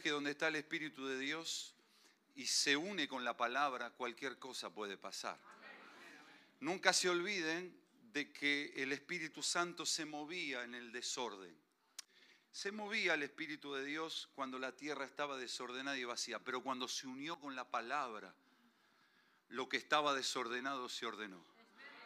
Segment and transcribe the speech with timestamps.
[0.00, 1.74] que donde está el Espíritu de Dios
[2.34, 5.38] y se une con la palabra, cualquier cosa puede pasar.
[6.60, 7.76] Nunca se olviden
[8.12, 11.54] de que el Espíritu Santo se movía en el desorden.
[12.52, 16.86] Se movía el Espíritu de Dios cuando la tierra estaba desordenada y vacía, pero cuando
[16.86, 18.34] se unió con la palabra,
[19.48, 21.44] lo que estaba desordenado se ordenó.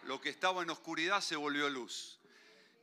[0.05, 2.18] Lo que estaba en oscuridad se volvió luz.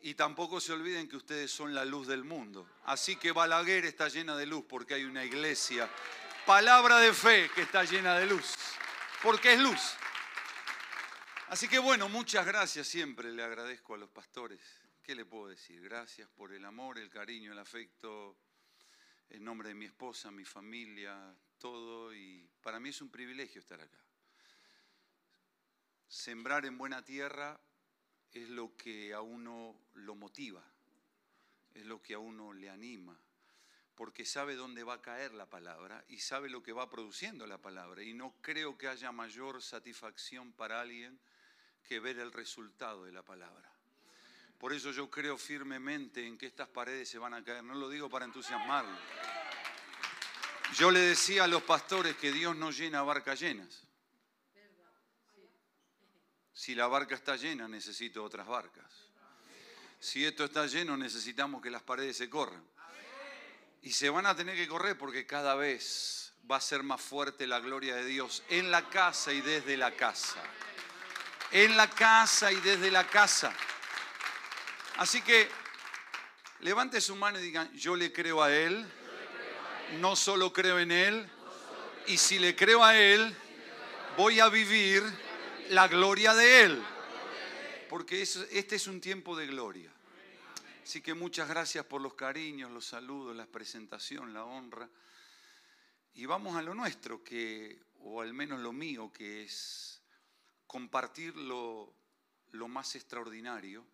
[0.02, 2.70] Y tampoco se olviden que ustedes son la luz del mundo.
[2.86, 5.90] Así que Balaguer está llena de luz porque hay una iglesia.
[6.46, 8.56] Palabra de fe que está llena de luz.
[9.24, 9.96] Porque es luz.
[11.48, 14.60] Así que bueno, muchas gracias siempre le agradezco a los pastores.
[15.02, 15.82] ¿Qué le puedo decir?
[15.82, 18.38] Gracias por el amor, el cariño, el afecto,
[19.30, 22.14] en nombre de mi esposa, mi familia, todo.
[22.14, 23.98] Y para mí es un privilegio estar acá.
[26.08, 27.60] Sembrar en buena tierra
[28.36, 30.62] es lo que a uno lo motiva,
[31.74, 33.18] es lo que a uno le anima,
[33.96, 37.62] porque sabe dónde va a caer la palabra y sabe lo que va produciendo la
[37.62, 38.04] palabra.
[38.04, 41.18] Y no creo que haya mayor satisfacción para alguien
[41.88, 43.72] que ver el resultado de la palabra.
[44.58, 47.64] Por eso yo creo firmemente en que estas paredes se van a caer.
[47.64, 48.98] No lo digo para entusiasmarlo.
[50.76, 53.86] Yo le decía a los pastores que Dios no llena barcas llenas.
[56.56, 58.86] Si la barca está llena, necesito otras barcas.
[60.00, 62.64] Si esto está lleno, necesitamos que las paredes se corran.
[63.82, 67.46] Y se van a tener que correr porque cada vez va a ser más fuerte
[67.46, 70.42] la gloria de Dios en la casa y desde la casa.
[71.52, 73.54] En la casa y desde la casa.
[74.96, 75.50] Así que
[76.62, 78.90] levante su mano y digan, yo le creo a Él,
[80.00, 81.30] no solo creo en Él,
[82.08, 83.36] y si le creo a Él,
[84.16, 85.04] voy a vivir
[85.70, 86.84] la gloria de Él.
[87.90, 89.92] Porque este es un tiempo de gloria.
[90.84, 94.90] Así que muchas gracias por los cariños, los saludos, la presentación, la honra.
[96.14, 100.02] Y vamos a lo nuestro, que, o al menos lo mío, que es
[100.68, 101.94] compartir lo,
[102.52, 103.86] lo más extraordinario.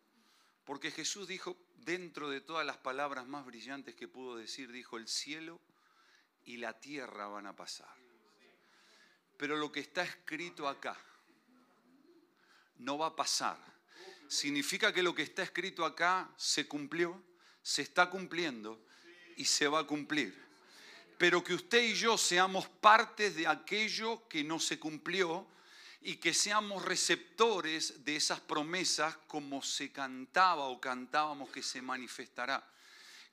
[0.65, 5.07] Porque Jesús dijo, dentro de todas las palabras más brillantes que pudo decir, dijo, el
[5.07, 5.59] cielo
[6.43, 7.93] y la tierra van a pasar.
[9.37, 10.97] Pero lo que está escrito acá,
[12.81, 13.57] no va a pasar.
[14.27, 17.21] Significa que lo que está escrito acá se cumplió,
[17.61, 18.85] se está cumpliendo
[19.37, 20.39] y se va a cumplir.
[21.17, 25.47] Pero que usted y yo seamos partes de aquello que no se cumplió
[26.01, 32.67] y que seamos receptores de esas promesas como se cantaba o cantábamos que se manifestará.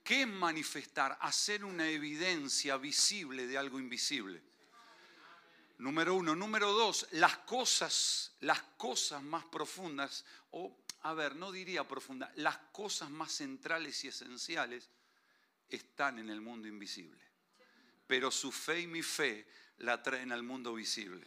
[0.04, 1.16] ¿Qué es manifestar?
[1.20, 4.42] Hacer una evidencia visible de algo invisible.
[5.78, 6.34] Número uno.
[6.34, 12.56] Número dos, las cosas, las cosas más profundas, o a ver, no diría profundas, las
[12.72, 14.90] cosas más centrales y esenciales
[15.68, 17.22] están en el mundo invisible.
[18.06, 19.46] Pero su fe y mi fe
[19.78, 21.24] la traen al mundo visible.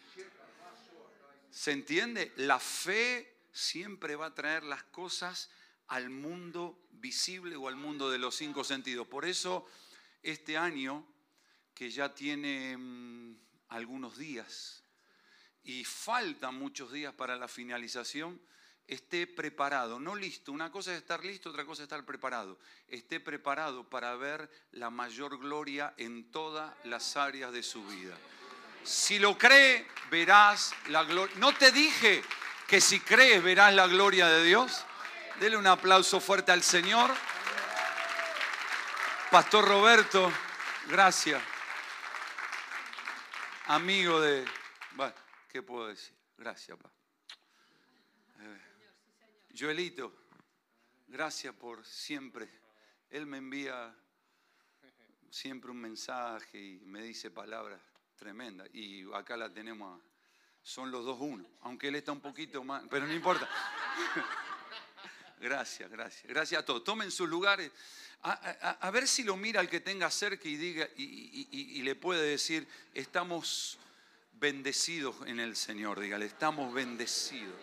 [1.49, 2.33] ¿Se entiende?
[2.37, 5.49] La fe siempre va a traer las cosas
[5.87, 9.07] al mundo visible o al mundo de los cinco sentidos.
[9.07, 9.67] Por eso
[10.23, 11.05] este año,
[11.73, 13.35] que ya tiene mm,
[13.71, 14.83] algunos días
[15.63, 18.39] y faltan muchos días para la finalización,
[18.87, 20.51] esté preparado, no listo.
[20.51, 22.59] Una cosa es estar listo, otra cosa es estar preparado.
[22.87, 28.15] Esté preparado para ver la mayor gloria en todas las áreas de su vida.
[28.83, 31.35] Si lo cree, verás la gloria.
[31.37, 32.23] ¿No te dije
[32.67, 34.83] que si crees verás la gloria de Dios?
[35.39, 37.11] Dele un aplauso fuerte al Señor.
[39.29, 40.29] Pastor Roberto,
[40.89, 41.50] gracias
[43.75, 44.45] amigo de...
[44.95, 45.13] Bueno,
[45.47, 46.13] ¿qué puedo decir?
[46.37, 46.91] Gracias, papá.
[48.39, 48.61] Eh,
[49.57, 50.13] Joelito,
[51.07, 52.49] gracias por siempre.
[53.09, 53.95] Él me envía
[55.29, 57.79] siempre un mensaje y me dice palabras
[58.17, 58.67] tremendas.
[58.73, 60.01] Y acá la tenemos,
[60.61, 63.47] son los dos uno, aunque él está un poquito más, pero no importa.
[65.41, 66.23] Gracias, gracias.
[66.27, 66.83] Gracias a todos.
[66.83, 67.71] Tomen sus lugares.
[68.23, 72.67] A, ver si lo mira el que tenga cerca y, diga, y, le puede decir,
[72.93, 73.79] estamos
[74.33, 75.99] bendecidos en el Señor.
[75.99, 77.55] Dígale, estamos bendecidos.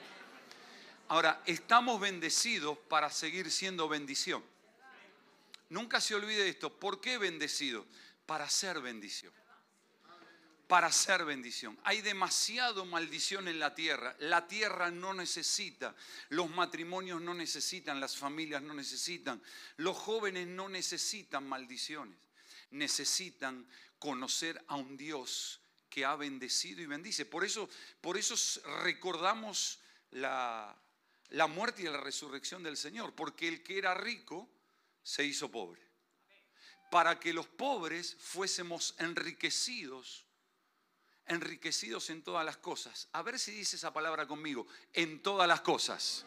[1.06, 4.42] Ahora, estamos bendecidos para seguir siendo bendición.
[5.69, 6.76] Nunca se olvide esto.
[6.76, 7.86] ¿Por qué bendecidos?
[8.26, 9.32] Para ser bendición
[10.69, 11.79] para ser bendición.
[11.82, 14.15] Hay demasiado maldición en la tierra.
[14.20, 15.97] La tierra no necesita,
[16.29, 19.43] los matrimonios no necesitan, las familias no necesitan,
[19.79, 22.17] los jóvenes no necesitan maldiciones.
[22.70, 23.67] Necesitan
[23.99, 27.25] conocer a un Dios que ha bendecido y bendice.
[27.25, 27.69] Por eso,
[28.03, 28.37] por eso
[28.82, 29.81] recordamos
[30.11, 30.76] la,
[31.31, 34.47] la muerte y la resurrección del Señor, porque el que era rico
[35.03, 35.88] se hizo pobre
[36.91, 40.25] para que los pobres fuésemos enriquecidos,
[41.28, 43.08] enriquecidos en todas las cosas.
[43.12, 46.25] A ver si dice esa palabra conmigo, en todas las cosas.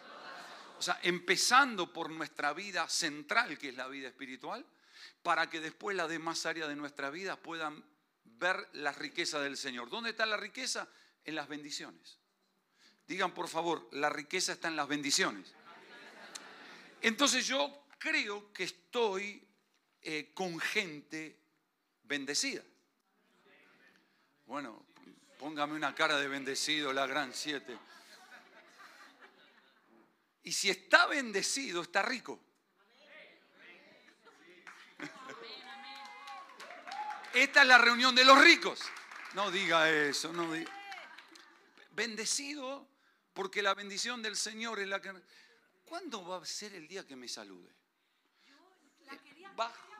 [0.77, 4.65] O sea, empezando por nuestra vida central, que es la vida espiritual,
[5.21, 7.83] para que después las demás áreas de nuestra vida puedan
[8.23, 9.89] ver la riqueza del Señor.
[9.89, 10.87] ¿Dónde está la riqueza?
[11.23, 12.17] En las bendiciones.
[13.07, 15.53] Digan por favor, la riqueza está en las bendiciones.
[17.01, 19.47] Entonces yo creo que estoy
[20.01, 21.37] eh, con gente
[22.03, 22.63] bendecida.
[24.47, 24.85] Bueno,
[25.41, 27.77] póngame una cara de bendecido, la gran siete.
[30.43, 32.39] Y si está bendecido, está rico.
[37.33, 38.79] Esta es la reunión de los ricos.
[39.33, 40.71] No diga eso, no diga.
[41.91, 42.87] Bendecido
[43.33, 45.13] porque la bendición del Señor es la que...
[45.85, 47.69] ¿Cuándo va a ser el día que me salude?
[49.55, 49.91] Bajo,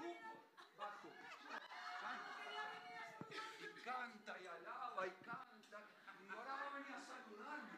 [0.78, 1.10] bajo.
[3.60, 5.84] Y canta y alaba y canta.
[6.26, 7.78] Y ahora va a venir a saludarme.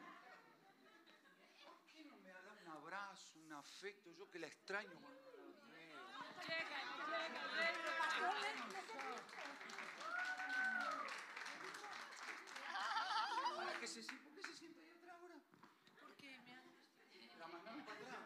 [1.63, 2.69] ¿Por qué no me da un
[3.83, 4.09] afecto?
[4.11, 4.97] Yo que la extraño.
[13.57, 15.35] Para que se, ¿Por qué se siente ahí atrás ahora?
[15.99, 16.63] Porque me han...
[17.39, 18.19] La mandaron para atrás.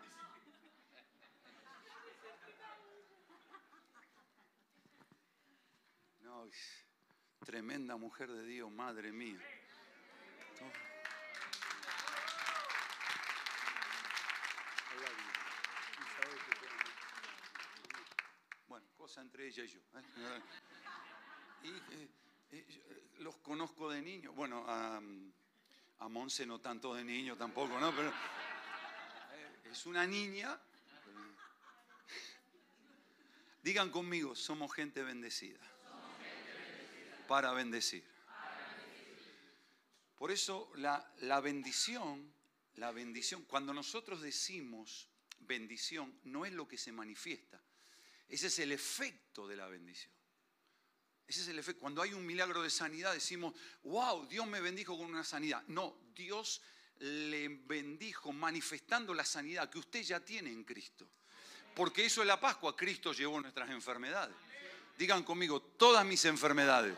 [6.21, 6.45] No,
[7.43, 9.39] tremenda mujer de Dios, madre mía.
[10.59, 10.96] Bueno,
[19.21, 19.79] entre ella y yo.
[19.79, 20.41] ¿eh?
[21.63, 22.09] Y eh,
[22.51, 24.31] eh, los conozco de niño.
[24.33, 25.01] Bueno, a,
[25.99, 27.95] a Monse no tanto de niño tampoco, ¿no?
[27.95, 28.13] Pero
[29.71, 30.59] es una niña.
[33.63, 35.59] Digan conmigo, somos gente bendecida.
[37.27, 38.05] Para bendecir.
[40.15, 42.33] Por eso la, la bendición,
[42.75, 45.09] la bendición, cuando nosotros decimos
[45.39, 47.61] bendición, no es lo que se manifiesta.
[48.27, 50.11] Ese es el efecto de la bendición.
[51.27, 51.81] Ese es el efecto.
[51.81, 53.53] Cuando hay un milagro de sanidad decimos,
[53.83, 55.63] wow, Dios me bendijo con una sanidad.
[55.67, 56.61] No, Dios
[56.99, 61.09] le bendijo manifestando la sanidad que usted ya tiene en Cristo.
[61.75, 62.75] Porque eso es la Pascua.
[62.75, 64.35] Cristo llevó nuestras enfermedades.
[64.97, 66.97] Digan conmigo, todas mis enfermedades.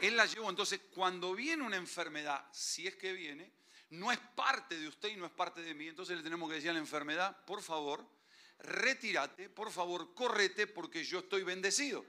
[0.00, 0.50] Él las llevó.
[0.50, 3.50] Entonces, cuando viene una enfermedad, si es que viene,
[3.90, 5.88] no es parte de usted y no es parte de mí.
[5.88, 8.06] Entonces le tenemos que decir a la enfermedad, por favor,
[8.62, 12.04] retírate, por favor, correte porque yo estoy bendecido.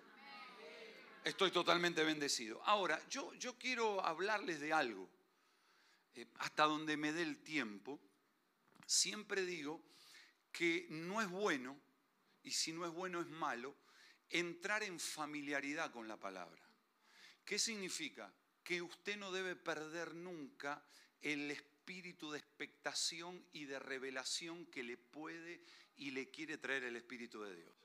[1.24, 2.62] Estoy totalmente bendecido.
[2.66, 5.10] Ahora, yo, yo quiero hablarles de algo.
[6.16, 8.00] Eh, hasta donde me dé el tiempo,
[8.86, 9.82] siempre digo
[10.52, 11.80] que no es bueno,
[12.44, 13.76] y si no es bueno es malo,
[14.30, 16.62] entrar en familiaridad con la palabra.
[17.46, 18.32] ¿Qué significa?
[18.64, 20.86] Que usted no debe perder nunca
[21.22, 25.62] el espíritu de expectación y de revelación que le puede
[25.98, 27.76] y le quiere traer el Espíritu de Dios.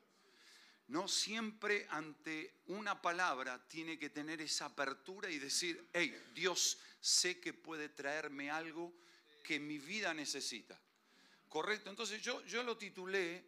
[0.86, 7.40] No siempre ante una palabra tiene que tener esa apertura y decir, hey, Dios sé
[7.40, 8.94] que puede traerme algo
[9.42, 10.80] que mi vida necesita.
[11.48, 13.44] Correcto, entonces yo, yo lo titulé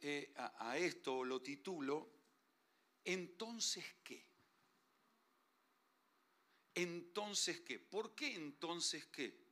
[0.00, 2.10] eh, a, a esto, lo titulo,
[3.04, 4.24] entonces qué.
[6.74, 7.78] Entonces qué.
[7.78, 9.43] ¿Por qué entonces qué?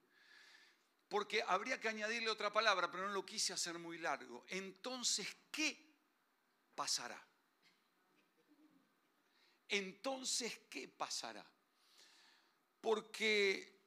[1.13, 4.47] Porque habría que añadirle otra palabra, pero no lo quise hacer muy largo.
[4.49, 5.77] Entonces, ¿qué
[6.75, 7.23] pasará.
[9.69, 11.45] Entonces, ¿qué pasará?
[12.81, 13.79] Porque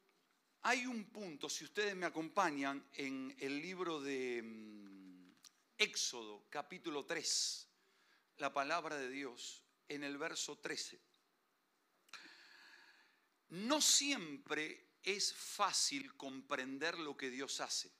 [0.62, 5.32] hay un punto, si ustedes me acompañan, en el libro de mm,
[5.80, 7.68] Éxodo, capítulo 3,
[8.38, 11.02] la palabra de Dios, en el verso 13.
[13.50, 17.92] No siempre es fácil comprender lo que Dios hace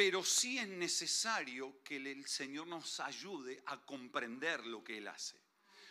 [0.00, 5.36] pero sí es necesario que el Señor nos ayude a comprender lo que Él hace.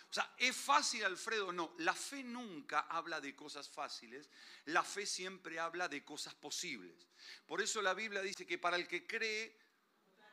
[0.09, 1.51] O sea, ¿es fácil, Alfredo?
[1.51, 4.27] No, la fe nunca habla de cosas fáciles,
[4.65, 7.07] la fe siempre habla de cosas posibles.
[7.45, 9.55] Por eso la Biblia dice que para el que cree,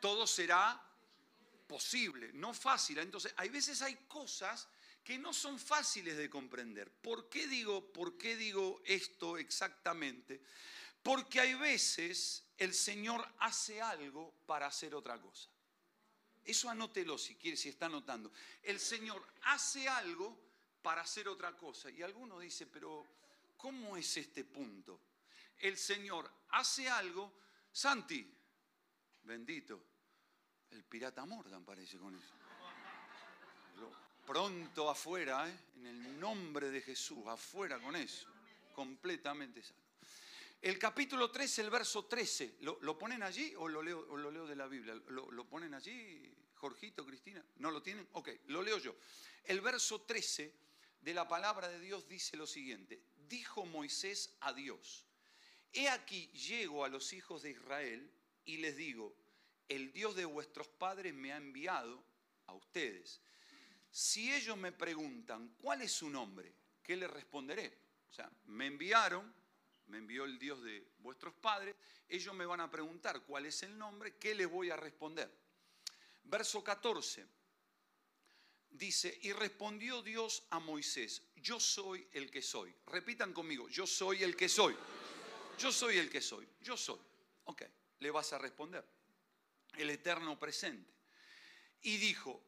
[0.01, 0.81] todo será
[1.67, 2.97] posible, no fácil.
[2.97, 4.67] Entonces, hay veces hay cosas
[5.07, 6.91] que no son fáciles de comprender.
[6.91, 10.41] ¿Por qué digo, por qué digo esto exactamente?
[11.01, 15.49] Porque hay veces el Señor hace algo para hacer otra cosa.
[16.43, 18.33] Eso anótelo si quiere, si está anotando.
[18.61, 20.37] El Señor hace algo
[20.81, 21.89] para hacer otra cosa.
[21.89, 23.07] Y alguno dice, pero
[23.55, 24.99] ¿cómo es este punto?
[25.59, 27.39] El Señor hace algo,
[27.71, 28.29] Santi,
[29.23, 29.81] bendito,
[30.71, 32.46] el pirata Morgan parece con eso.
[34.27, 35.57] Pronto afuera, ¿eh?
[35.77, 38.27] en el nombre de Jesús, afuera con eso,
[38.75, 39.79] completamente sano.
[40.61, 44.45] El capítulo 13, el verso 13, ¿lo, ponen allí o lo, leo, o lo leo
[44.45, 44.95] de la Biblia?
[45.07, 47.41] ¿Lo, ¿Lo, ponen allí, Jorgito, Cristina?
[47.59, 48.05] ¿No lo tienen?
[48.11, 48.97] Ok, lo leo yo.
[49.45, 50.53] El verso 13
[50.99, 53.01] de la palabra de Dios dice lo siguiente.
[53.29, 55.05] Dijo Moisés a Dios,
[55.71, 58.11] he aquí llego a los hijos de Israel
[58.43, 59.15] y les digo,
[59.69, 62.03] el Dios de vuestros padres me ha enviado
[62.47, 63.21] a ustedes.
[63.89, 66.53] Si ellos me preguntan, ¿cuál es su nombre?
[66.83, 67.77] ¿Qué les responderé?
[68.09, 69.33] O sea, me enviaron,
[69.87, 71.75] me envió el Dios de vuestros padres,
[72.07, 75.31] ellos me van a preguntar cuál es el nombre, ¿qué les voy a responder?
[76.23, 77.25] Verso 14
[78.77, 82.73] dice, y respondió Dios a Moisés, yo soy el que soy.
[82.87, 84.75] Repitan conmigo, yo soy el que soy.
[85.57, 86.99] Yo soy el que soy, yo soy.
[87.45, 87.63] Ok,
[87.99, 88.85] le vas a responder.
[89.75, 90.91] El eterno presente.
[91.81, 92.43] Y dijo,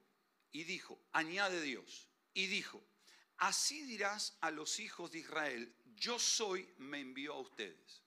[0.51, 2.83] y dijo, añade Dios, y dijo,
[3.37, 8.03] así dirás a los hijos de Israel, yo soy, me envió a ustedes.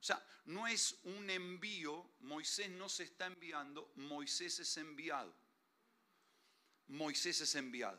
[0.00, 5.34] O sea, no es un envío, Moisés no se está enviando, Moisés es enviado.
[6.88, 7.98] Moisés es enviado.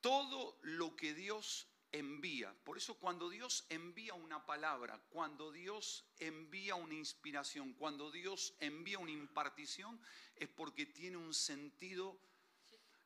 [0.00, 6.74] Todo lo que Dios envía, por eso cuando Dios envía una palabra, cuando Dios envía
[6.74, 10.00] una inspiración, cuando Dios envía una impartición,
[10.34, 12.20] es porque tiene un sentido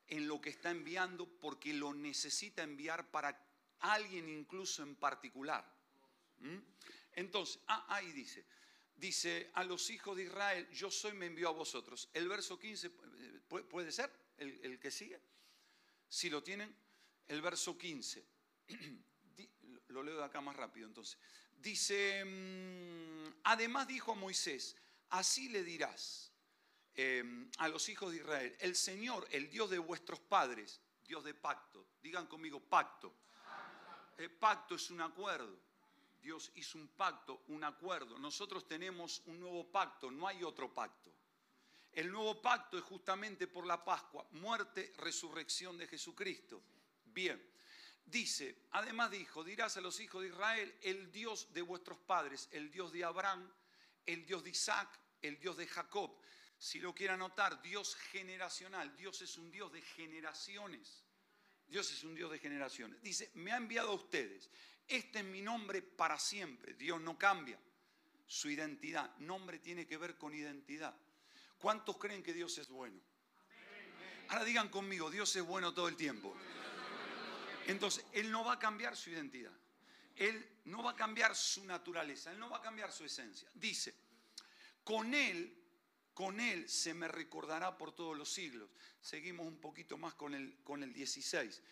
[0.09, 3.39] en lo que está enviando, porque lo necesita enviar para
[3.81, 5.65] alguien incluso en particular.
[6.39, 6.59] ¿Mm?
[7.13, 8.45] Entonces, ah, ahí dice,
[8.95, 12.09] dice a los hijos de Israel, yo soy, me envió a vosotros.
[12.13, 15.21] El verso 15, eh, ¿puede ser el, el que sigue?
[16.09, 16.75] Si lo tienen,
[17.29, 18.25] el verso 15.
[19.89, 21.19] Lo leo de acá más rápido entonces.
[21.57, 24.77] Dice, mm, además dijo a Moisés,
[25.09, 26.31] así le dirás
[27.01, 31.33] em, a los hijos de Israel, el Señor, el Dios de vuestros padres, Dios de
[31.33, 33.15] pacto, digan conmigo pacto.
[34.17, 35.57] El pacto es un acuerdo.
[36.21, 38.19] Dios hizo un pacto, un acuerdo.
[38.19, 41.13] Nosotros tenemos un nuevo pacto, no hay otro pacto.
[41.93, 46.61] El nuevo pacto es justamente por la Pascua, muerte, resurrección de Jesucristo.
[47.05, 47.41] Bien,
[48.05, 52.73] dice, además dijo, dirás a los hijos de Israel, el Dios de vuestros padres, el
[52.73, 53.49] Dios de Abraham,
[54.05, 54.89] el Dios de Isaac,
[55.23, 56.11] el Dios de Jacob.
[56.59, 61.05] Si lo quiera notar, Dios generacional, Dios es un Dios de generaciones.
[61.69, 63.01] Dios es un Dios de generaciones.
[63.03, 64.51] Dice, me ha enviado a ustedes.
[64.87, 66.75] Este es mi nombre para siempre.
[66.75, 67.59] Dios no cambia
[68.27, 69.15] su identidad.
[69.19, 70.95] Nombre tiene que ver con identidad.
[71.59, 73.01] ¿Cuántos creen que Dios es bueno?
[74.29, 76.35] Ahora digan conmigo, Dios es bueno todo el tiempo.
[77.67, 79.53] Entonces, Él no va a cambiar su identidad.
[80.17, 82.33] Él no va a cambiar su naturaleza.
[82.33, 83.49] Él no va a cambiar su esencia.
[83.55, 83.95] Dice,
[84.83, 85.58] con Él
[86.19, 88.69] con él se me recordará por todos los siglos.
[89.01, 91.63] Seguimos un poquito más con el, con el 16.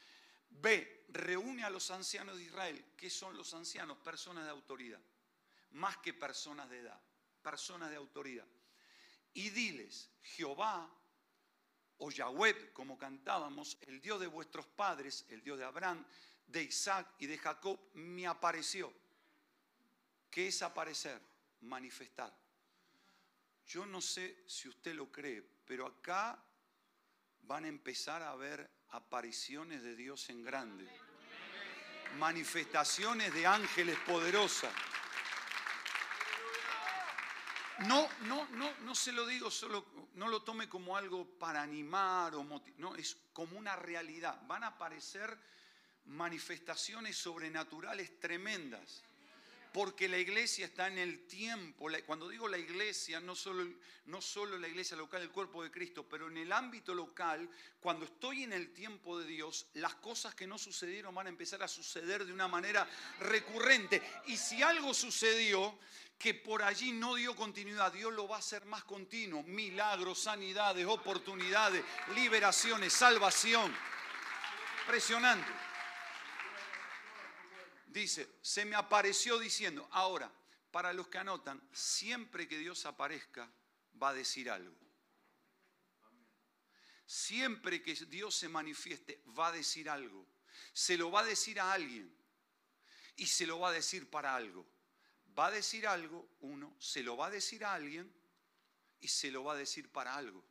[0.48, 2.92] B, reúne a los ancianos de Israel.
[2.96, 3.98] ¿Qué son los ancianos?
[3.98, 5.00] Personas de autoridad.
[5.72, 7.00] Más que personas de edad.
[7.42, 8.46] Personas de autoridad.
[9.34, 10.94] Y diles, Jehová
[11.98, 16.06] o Yahweh, como cantábamos, el Dios de vuestros padres, el Dios de Abraham,
[16.46, 18.94] de Isaac y de Jacob, me apareció.
[20.30, 21.20] ¿Qué es aparecer?
[21.62, 22.45] Manifestar.
[23.66, 26.38] Yo no sé si usted lo cree, pero acá
[27.42, 30.88] van a empezar a ver apariciones de Dios en grande,
[32.18, 34.72] manifestaciones de ángeles poderosas.
[37.80, 42.34] No, no, no, no se lo digo solo, no lo tome como algo para animar
[42.36, 44.40] o motivar, no, es como una realidad.
[44.46, 45.36] Van a aparecer
[46.04, 49.02] manifestaciones sobrenaturales tremendas
[49.76, 51.88] porque la iglesia está en el tiempo.
[52.06, 53.62] Cuando digo la iglesia, no solo,
[54.06, 57.46] no solo la iglesia local, el cuerpo de Cristo, pero en el ámbito local,
[57.78, 61.62] cuando estoy en el tiempo de Dios, las cosas que no sucedieron van a empezar
[61.62, 62.88] a suceder de una manera
[63.20, 64.00] recurrente.
[64.28, 65.78] Y si algo sucedió
[66.18, 69.42] que por allí no dio continuidad, Dios lo va a hacer más continuo.
[69.42, 73.76] Milagros, sanidades, oportunidades, liberaciones, salvación.
[74.84, 75.65] Impresionante
[78.00, 80.30] dice, se me apareció diciendo, ahora,
[80.70, 83.50] para los que anotan, siempre que Dios aparezca,
[84.02, 84.76] va a decir algo.
[87.06, 90.26] Siempre que Dios se manifieste, va a decir algo.
[90.72, 92.12] Se lo va a decir a alguien
[93.16, 94.66] y se lo va a decir para algo.
[95.38, 98.12] Va a decir algo, uno, se lo va a decir a alguien
[99.00, 100.44] y se lo va a decir para algo.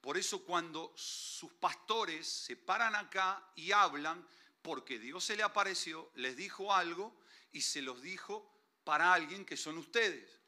[0.00, 4.26] Por eso cuando sus pastores se paran acá y hablan,
[4.64, 7.14] porque Dios se le apareció, les dijo algo
[7.52, 8.50] y se los dijo
[8.82, 10.40] para alguien que son ustedes.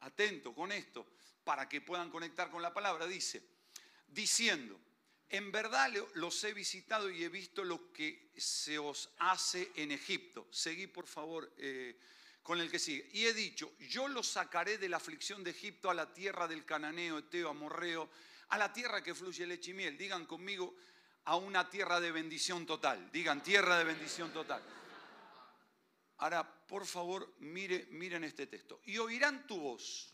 [0.00, 1.06] Atento con esto,
[1.44, 3.06] para que puedan conectar con la palabra.
[3.06, 3.42] Dice,
[4.08, 4.80] diciendo,
[5.28, 10.48] en verdad los he visitado y he visto lo que se os hace en Egipto.
[10.50, 11.98] Seguí, por favor, eh,
[12.42, 13.10] con el que sigue.
[13.12, 16.64] Y he dicho, yo los sacaré de la aflicción de Egipto a la tierra del
[16.64, 18.08] cananeo, eteo, amorreo,
[18.48, 19.98] a la tierra que fluye leche y miel.
[19.98, 20.74] Digan conmigo,
[21.24, 23.10] a una tierra de bendición total.
[23.10, 24.62] Digan, tierra de bendición total.
[26.18, 28.80] Ahora, por favor, mire, miren este texto.
[28.84, 30.12] Y oirán tu voz.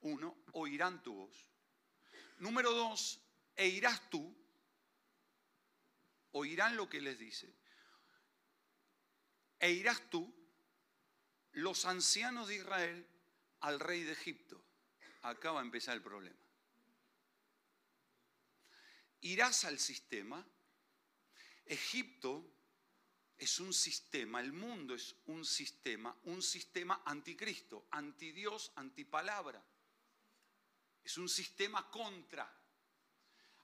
[0.00, 1.50] Uno, oirán tu voz.
[2.38, 3.20] Número dos,
[3.56, 4.34] e irás tú.
[6.32, 7.54] Oirán lo que les dice.
[9.58, 10.32] E irás tú,
[11.52, 13.06] los ancianos de Israel,
[13.60, 14.64] al rey de Egipto.
[15.22, 16.38] Acá va a empezar el problema.
[19.22, 20.44] Irás al sistema.
[21.64, 22.52] Egipto
[23.38, 29.64] es un sistema, el mundo es un sistema, un sistema anticristo, antidios, antipalabra.
[31.02, 32.52] Es un sistema contra.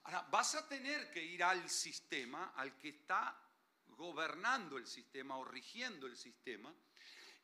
[0.05, 3.41] Ahora, vas a tener que ir al sistema, al que está
[3.87, 6.75] gobernando el sistema o rigiendo el sistema,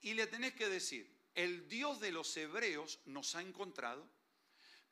[0.00, 4.08] y le tenés que decir, el Dios de los hebreos nos ha encontrado,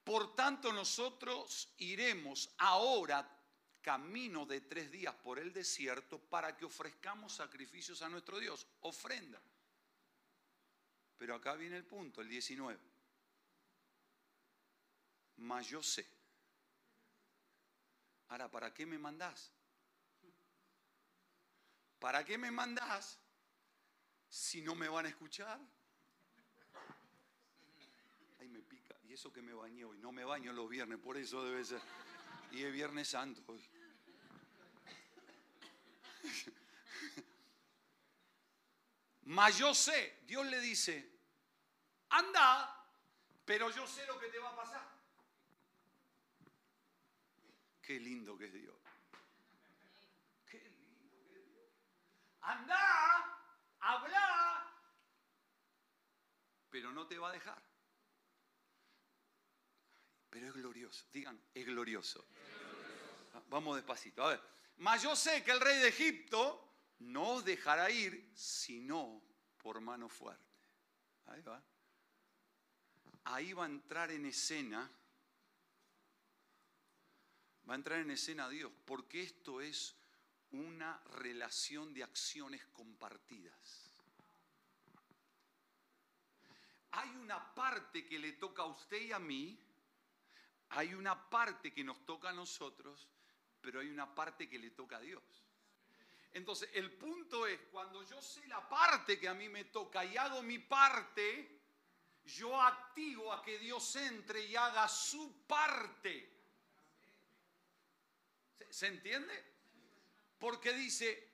[0.05, 3.29] por tanto nosotros iremos ahora
[3.83, 9.41] camino de tres días por el desierto para que ofrezcamos sacrificios a nuestro Dios, ofrenda.
[11.19, 12.79] Pero acá viene el punto, el 19.
[15.37, 16.07] Mas yo sé.
[18.29, 19.53] Ahora, ¿para qué me mandás?
[21.99, 23.19] ¿Para qué me mandás
[24.29, 25.61] si no me van a escuchar?
[28.41, 28.97] Ahí me pica.
[29.13, 29.99] Eso que me bañé hoy.
[29.99, 31.83] No me baño los viernes, por eso debe ser.
[32.51, 33.63] Y es Viernes Santo hoy.
[39.25, 41.11] Mas yo sé, Dios le dice,
[42.09, 42.87] anda,
[43.45, 44.89] pero yo sé lo que te va a pasar.
[47.83, 48.75] Qué lindo que es Dios.
[50.47, 51.67] Qué lindo que es Dios.
[52.41, 53.39] Anda,
[53.79, 54.75] habla,
[56.71, 57.72] pero no te va a dejar.
[60.33, 61.05] Pero es glorioso.
[61.13, 62.25] Digan, es glorioso.
[63.51, 64.25] Vamos despacito.
[64.25, 64.41] A ver.
[64.79, 69.23] Mas yo sé que el rey de Egipto no os dejará ir sino
[69.59, 70.43] por mano fuerte.
[71.27, 71.63] Ahí va.
[73.25, 74.91] Ahí va a entrar en escena.
[77.69, 79.95] Va a entrar en escena Dios, porque esto es
[80.53, 83.91] una relación de acciones compartidas.
[86.93, 89.59] Hay una parte que le toca a usted y a mí,
[90.73, 93.09] hay una parte que nos toca a nosotros
[93.63, 95.23] pero hay una parte que le toca a Dios.
[96.33, 100.17] Entonces, el punto es, cuando yo sé la parte que a mí me toca y
[100.17, 101.61] hago mi parte,
[102.25, 106.31] yo activo a que Dios entre y haga su parte.
[108.69, 109.45] ¿Se, entiende?
[110.39, 111.29] Porque dice,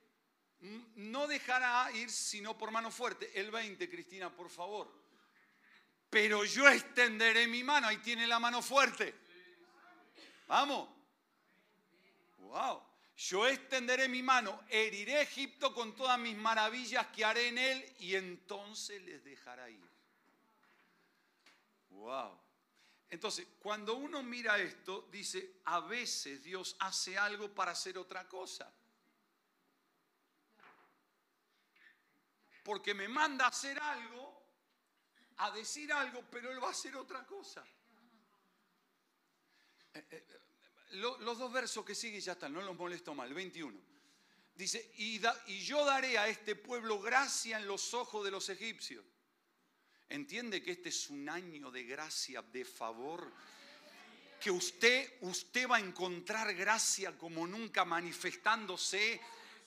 [0.97, 3.31] no dejará ir sino por mano fuerte.
[3.41, 4.93] El 20, Cristina, por favor.
[6.11, 9.28] Pero yo extenderé mi mano, ahí tiene la mano fuerte.
[10.49, 10.89] Vamos.
[12.39, 12.83] Wow.
[13.17, 18.15] Yo extenderé mi mano, heriré Egipto con todas mis maravillas que haré en él y
[18.15, 19.89] entonces les dejará ir.
[21.91, 22.41] Wow.
[23.11, 28.73] Entonces, cuando uno mira esto, dice, a veces Dios hace algo para hacer otra cosa.
[32.63, 34.43] Porque me manda a hacer algo,
[35.39, 37.67] a decir algo, pero Él va a hacer otra cosa.
[40.91, 43.33] Los dos versos que siguen ya están, no los molesto mal.
[43.35, 43.79] 21.
[44.59, 45.21] Dice, y,
[45.61, 49.05] yo daré a este pueblo gracia en los ojos de los egipcios.
[50.09, 53.33] ¿Entiende que este es un año de gracia, de favor?
[54.41, 59.21] Que usted, usted va a encontrar gracia como nunca manifestándose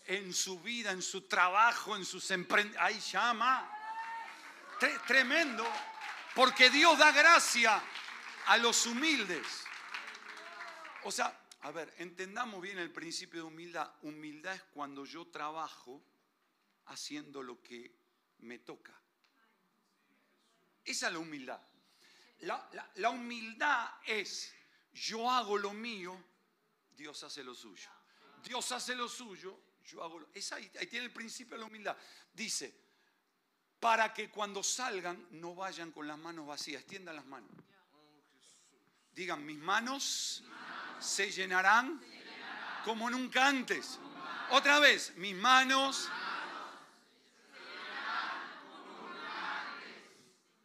[0.07, 2.85] en su vida, en su trabajo, en sus emprendimientos.
[2.85, 3.71] Ahí llama.
[5.07, 5.65] Tremendo.
[6.35, 7.81] Porque Dios da gracia
[8.47, 9.47] a los humildes.
[11.03, 13.91] O sea, a ver, entendamos bien el principio de humildad.
[14.01, 16.01] Humildad es cuando yo trabajo
[16.85, 17.95] haciendo lo que
[18.39, 18.93] me toca.
[20.83, 21.61] Esa es la humildad.
[22.39, 24.53] La, humildad es,
[24.93, 26.19] yo hago lo mío,
[26.95, 27.89] Dios hace lo suyo.
[28.43, 30.29] Dios hace lo suyo, yo hago lo...
[30.33, 31.95] Es ahí, tiene el principio de la humildad.
[32.33, 32.73] Dice,
[33.79, 37.51] para que cuando salgan no vayan con las manos vacías, extiendan las manos.
[39.13, 40.43] Digan, mis manos
[41.01, 41.99] se llenarán
[42.85, 43.99] como nunca antes.
[44.51, 46.09] Otra vez, mis manos.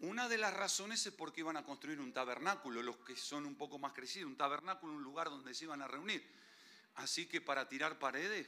[0.01, 3.57] Una de las razones es porque iban a construir un tabernáculo, los que son un
[3.57, 6.25] poco más crecidos, un tabernáculo, un lugar donde se iban a reunir.
[6.97, 8.47] Así que para tirar paredes,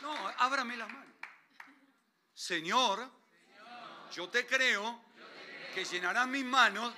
[0.00, 1.09] No, ábrame la mano.
[2.40, 3.06] Señor,
[4.12, 4.98] yo te creo
[5.74, 6.90] que llenarás mis manos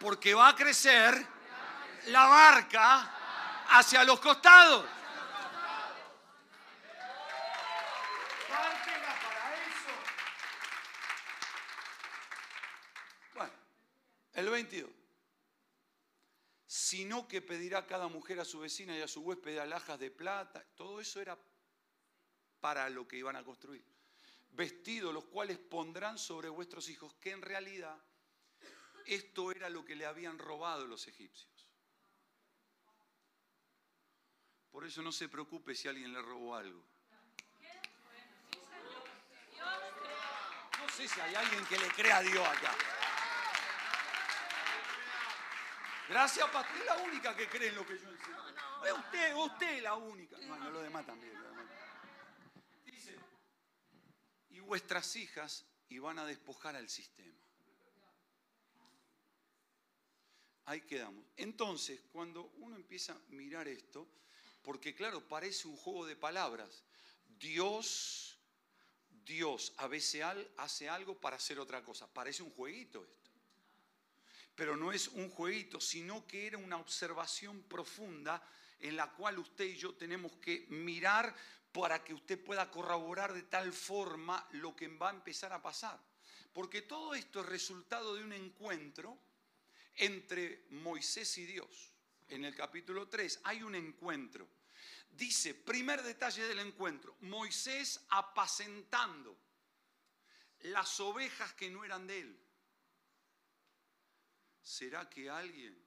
[0.00, 1.24] porque va a crecer
[2.06, 3.14] la barca
[3.68, 4.86] hacia los costados.
[8.48, 9.90] para eso.
[13.34, 13.52] Bueno,
[14.32, 14.90] el 22.
[16.66, 20.66] Sino que pedirá cada mujer a su vecina y a su huésped alhajas de plata.
[20.74, 21.38] Todo eso era
[22.58, 23.93] para lo que iban a construir.
[24.54, 27.98] Vestidos los cuales pondrán sobre vuestros hijos, que en realidad
[29.04, 31.50] esto era lo que le habían robado los egipcios.
[34.70, 36.84] Por eso no se preocupe si alguien le robó algo.
[40.78, 42.74] No sé si hay alguien que le crea a Dios acá.
[46.08, 46.76] Gracias, Pastor.
[46.76, 48.84] Es la única que cree en lo que yo enseño.
[48.84, 50.36] Es usted, usted es la única.
[50.46, 51.34] Bueno, los demás también
[54.64, 57.38] vuestras hijas y van a despojar al sistema.
[60.66, 61.24] Ahí quedamos.
[61.36, 64.08] Entonces, cuando uno empieza a mirar esto,
[64.62, 66.82] porque claro, parece un juego de palabras.
[67.38, 68.38] Dios,
[69.24, 70.24] Dios a veces
[70.56, 72.06] hace algo para hacer otra cosa.
[72.06, 73.23] Parece un jueguito esto.
[74.54, 78.42] Pero no es un jueguito, sino que era una observación profunda
[78.80, 81.34] en la cual usted y yo tenemos que mirar
[81.72, 86.00] para que usted pueda corroborar de tal forma lo que va a empezar a pasar.
[86.52, 89.18] Porque todo esto es resultado de un encuentro
[89.96, 91.92] entre Moisés y Dios.
[92.28, 94.48] En el capítulo 3 hay un encuentro.
[95.10, 99.36] Dice, primer detalle del encuentro, Moisés apacentando
[100.60, 102.43] las ovejas que no eran de él.
[104.64, 105.84] ¿Será que alguien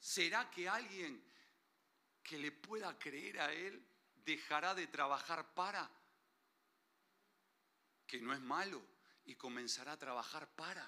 [0.00, 1.22] ¿Será que alguien
[2.20, 3.80] que le pueda creer a Él
[4.24, 5.88] dejará de trabajar para?
[8.08, 8.82] Que no es malo
[9.26, 10.84] y comenzará a trabajar para.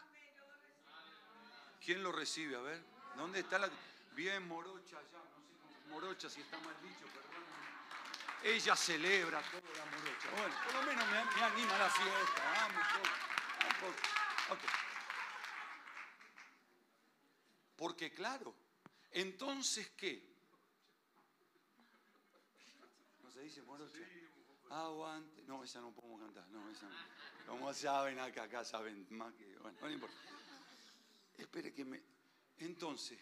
[1.85, 2.57] ¿Quién lo recibe?
[2.57, 2.83] A ver,
[3.17, 3.71] ¿dónde está la...
[4.17, 7.32] Bien, Morocha allá, no sé Morocha si está mal dicho, perdón.
[8.43, 10.31] Ella celebra todo la Morocha.
[10.37, 12.43] Bueno, por lo menos me, anima la fiesta.
[12.55, 12.87] Vamos,
[14.51, 14.71] okay.
[17.77, 18.55] Porque claro,
[19.11, 20.25] entonces, ¿qué?
[23.23, 23.99] ¿No se dice morocha?
[24.71, 25.43] Aguante.
[25.43, 26.49] No, esa no podemos cantar.
[26.49, 26.97] No, esa no.
[27.47, 29.45] Como saben acá, acá saben más que.
[29.59, 30.17] Bueno, no importa.
[31.37, 32.03] Espere que me.
[32.59, 33.19] Entonces,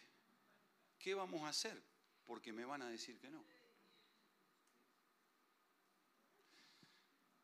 [0.98, 1.82] ¿qué vamos a hacer?
[2.26, 3.44] Porque me van a decir que no.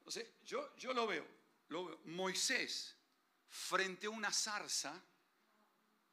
[0.09, 1.27] Sea, yo, yo lo veo,
[1.69, 2.01] lo veo.
[2.05, 2.95] Moisés,
[3.49, 5.03] frente a una zarza,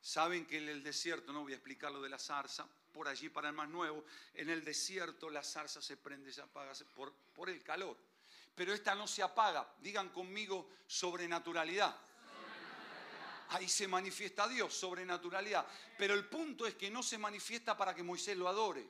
[0.03, 3.29] Saben que en el desierto, no voy a explicar lo de la zarza, por allí
[3.29, 4.03] para el más nuevo,
[4.34, 7.97] en el desierto la zarza se prende, se apaga por, por el calor.
[8.53, 9.65] Pero esta no se apaga.
[9.79, 11.95] Digan conmigo sobrenaturalidad.
[13.51, 15.65] Ahí se manifiesta Dios, sobrenaturalidad.
[15.97, 18.86] Pero el punto es que no se manifiesta para que Moisés lo adore,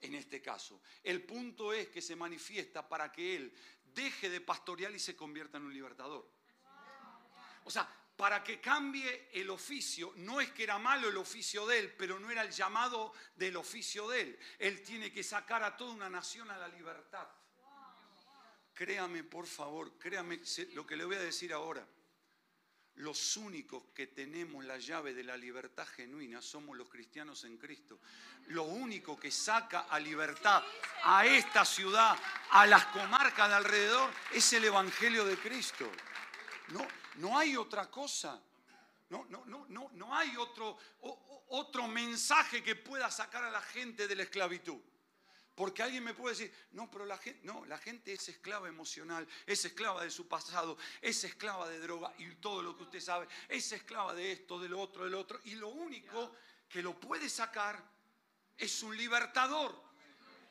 [0.00, 0.80] en este caso.
[1.02, 5.58] El punto es que se manifiesta para que él deje de pastorear y se convierta
[5.58, 6.30] en un libertador.
[7.64, 7.88] O sea,
[8.20, 10.12] para que cambie el oficio.
[10.16, 13.56] No es que era malo el oficio de él, pero no era el llamado del
[13.56, 14.38] oficio de él.
[14.58, 17.26] Él tiene que sacar a toda una nación a la libertad.
[18.74, 20.40] Créame, por favor, créame
[20.74, 21.86] lo que le voy a decir ahora.
[23.00, 27.98] Los únicos que tenemos la llave de la libertad genuina somos los cristianos en Cristo.
[28.48, 30.62] Lo único que saca a libertad
[31.04, 32.14] a esta ciudad,
[32.50, 35.90] a las comarcas de alrededor, es el Evangelio de Cristo.
[36.68, 36.86] No,
[37.16, 38.38] no hay otra cosa.
[39.08, 40.76] No, no, no, no, no hay otro,
[41.48, 44.78] otro mensaje que pueda sacar a la gente de la esclavitud.
[45.54, 49.26] Porque alguien me puede decir, no, pero la gente, no, la gente es esclava emocional,
[49.46, 53.28] es esclava de su pasado, es esclava de droga y todo lo que usted sabe,
[53.48, 55.40] es esclava de esto, de lo otro, del otro.
[55.44, 56.34] Y lo único
[56.68, 57.82] que lo puede sacar
[58.56, 59.90] es un libertador.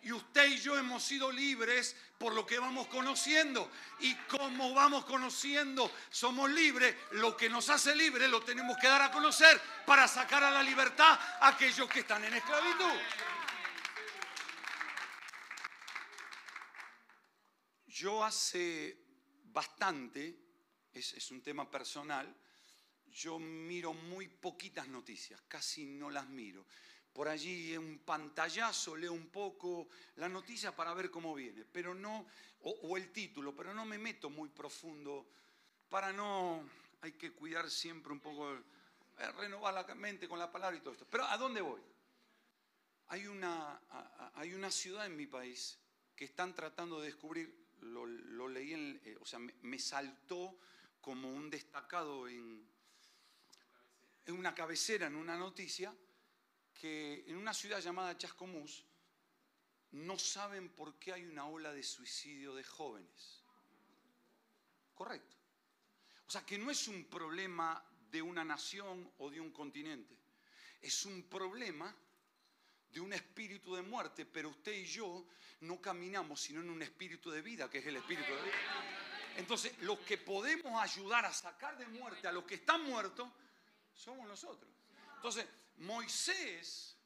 [0.02, 3.70] Y usted y yo hemos sido libres por lo que vamos conociendo.
[4.00, 6.96] Y como vamos conociendo, somos libres.
[7.12, 10.64] Lo que nos hace libres lo tenemos que dar a conocer para sacar a la
[10.64, 12.98] libertad a aquellos que están en esclavitud.
[18.00, 18.98] Yo hace
[19.52, 20.34] bastante,
[20.94, 22.34] es, un tema personal,
[23.12, 26.66] yo miro muy poquitas noticias, casi no las miro
[27.12, 32.26] por allí un pantallazo, leo un poco la noticia para ver cómo viene, pero no,
[32.62, 35.28] o, el título, pero no me meto muy profundo
[35.90, 36.70] para no,
[37.02, 40.94] hay que cuidar siempre un poco, eh, renovar la mente con la palabra y todo
[40.94, 41.06] esto.
[41.10, 41.82] Pero ¿a dónde voy?
[43.08, 43.82] Hay una,
[44.36, 45.78] hay una ciudad en mi país
[46.16, 50.58] que están tratando de descubrir, lo, leí, en, eh, o sea, me, saltó
[51.02, 52.68] como un destacado en,
[54.26, 55.96] en una cabecera, en una noticia,
[56.74, 58.86] que en una ciudad llamada Chascomús
[59.92, 63.44] no saben por qué hay una ola de suicidio de jóvenes.
[64.94, 65.36] Correcto.
[66.28, 70.16] O sea, que no es un problema de una nación o de un continente.
[70.82, 71.96] Es un problema
[72.92, 75.26] de un espíritu de muerte, pero usted y yo
[75.62, 78.56] no caminamos sino en un espíritu de vida, que es el espíritu de vida.
[79.38, 83.30] Entonces, los que podemos ayudar a sacar de muerte a los que están muertos,
[83.94, 84.70] somos nosotros.
[85.16, 85.46] Entonces,
[85.78, 86.98] Moisés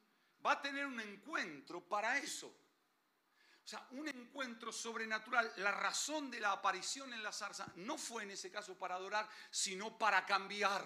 [0.45, 2.47] va a tener un encuentro para eso.
[2.47, 5.51] O sea, un encuentro sobrenatural.
[5.57, 9.29] La razón de la aparición en la zarza no fue en ese caso para adorar,
[9.51, 10.85] sino para cambiar.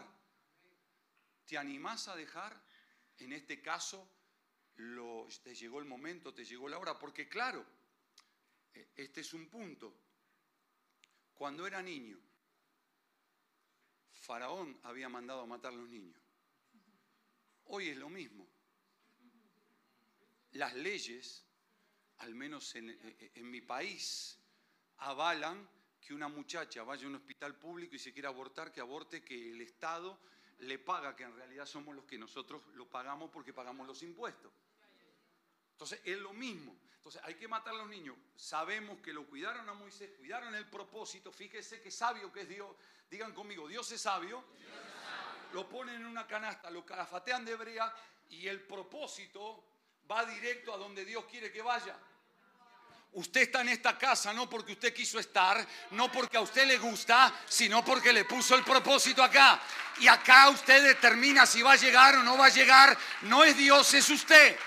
[1.45, 2.61] ¿Te animás a dejar,
[3.17, 4.07] en este caso,
[4.77, 6.97] lo, te llegó el momento, te llegó la hora?
[6.97, 7.65] Porque claro,
[8.73, 9.93] e, este es un punto.
[11.33, 12.19] Cuando era niño,
[14.13, 16.19] Faraón había mandado a matar a los niños.
[17.65, 18.47] Hoy es lo mismo.
[20.51, 21.45] Las leyes,
[22.17, 24.39] al menos en, mi país,
[24.97, 25.69] avalan
[26.01, 29.51] que una muchacha vaya a un hospital público y se quiera abortar, que aborte, que
[29.51, 30.19] el Estado
[30.59, 34.51] le paga, que en realidad somos los que nosotros lo pagamos porque pagamos los impuestos.
[35.77, 36.75] Entonces es lo mismo.
[36.97, 38.17] Entonces hay que matar a los niños.
[38.35, 41.31] Sabemos que lo cuidaron a Moisés, cuidaron el propósito.
[41.31, 42.75] Fíjese que sabio que es Dios.
[43.09, 44.43] Digan conmigo, Dios es sabio
[45.53, 47.93] lo ponen en una canasta, lo calafatean de brea
[48.29, 49.63] y el propósito
[50.09, 51.95] va directo a donde Dios quiere que vaya.
[53.13, 56.77] Usted está en esta casa no porque usted quiso estar, no porque a usted le
[56.77, 59.59] gusta, sino porque le puso el propósito acá.
[59.99, 62.95] Y acá usted determina si va a llegar o no va a llegar.
[63.21, 64.57] No es Dios, es usted.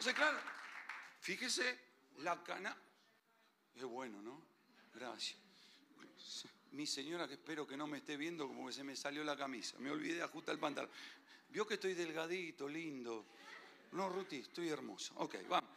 [0.00, 0.38] Entonces, claro,
[1.20, 1.78] fíjese
[2.20, 2.74] la cana.
[3.74, 4.42] Es bueno, ¿no?
[4.94, 5.38] Gracias
[6.72, 9.36] mi señora, que espero que no me esté viendo, como que se me salió la
[9.36, 9.76] camisa.
[9.78, 10.90] Me olvidé de ajustar el pantalón.
[11.48, 13.26] Vio que estoy delgadito, lindo.
[13.92, 15.12] No, Ruti, estoy hermoso.
[15.16, 15.68] Ok, vamos.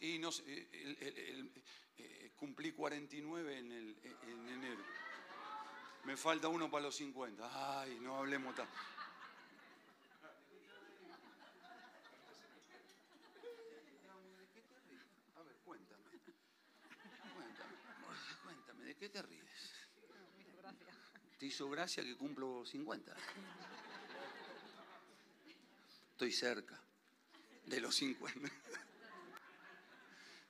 [0.00, 4.82] Y no eh, cumplí 49 en, en enero.
[6.04, 7.80] Me falta uno para los 50.
[7.80, 8.72] Ay, no hablemos tanto.
[19.02, 19.72] Qué te ríes?
[21.36, 23.12] ¿Te hizo gracia que cumplo 50?
[26.12, 26.80] Estoy cerca
[27.66, 28.48] de los 50.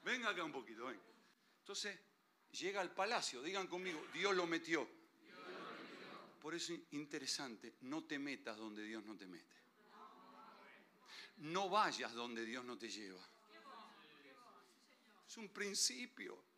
[0.04, 1.00] Venga acá un poquito, ven.
[1.60, 1.98] Entonces,
[2.50, 4.86] llega al palacio, digan conmigo, Dios lo metió.
[6.42, 9.56] Por eso es interesante, no te metas donde Dios no te mete.
[11.38, 13.26] No vayas donde Dios no te lleva.
[15.26, 16.51] Es un principio.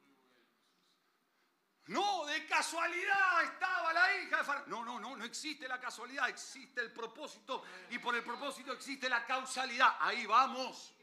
[1.87, 4.71] No, de casualidad estaba la hija de Faraón.
[4.71, 9.09] No, no, no, no existe la casualidad, existe el propósito y por el propósito existe
[9.09, 9.97] la causalidad.
[10.01, 10.95] Ahí vamos.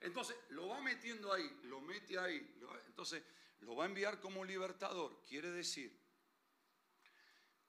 [0.00, 2.54] Entonces, lo va metiendo ahí, lo mete ahí.
[2.86, 3.22] Entonces,
[3.60, 5.22] lo va a enviar como libertador.
[5.26, 5.98] Quiere decir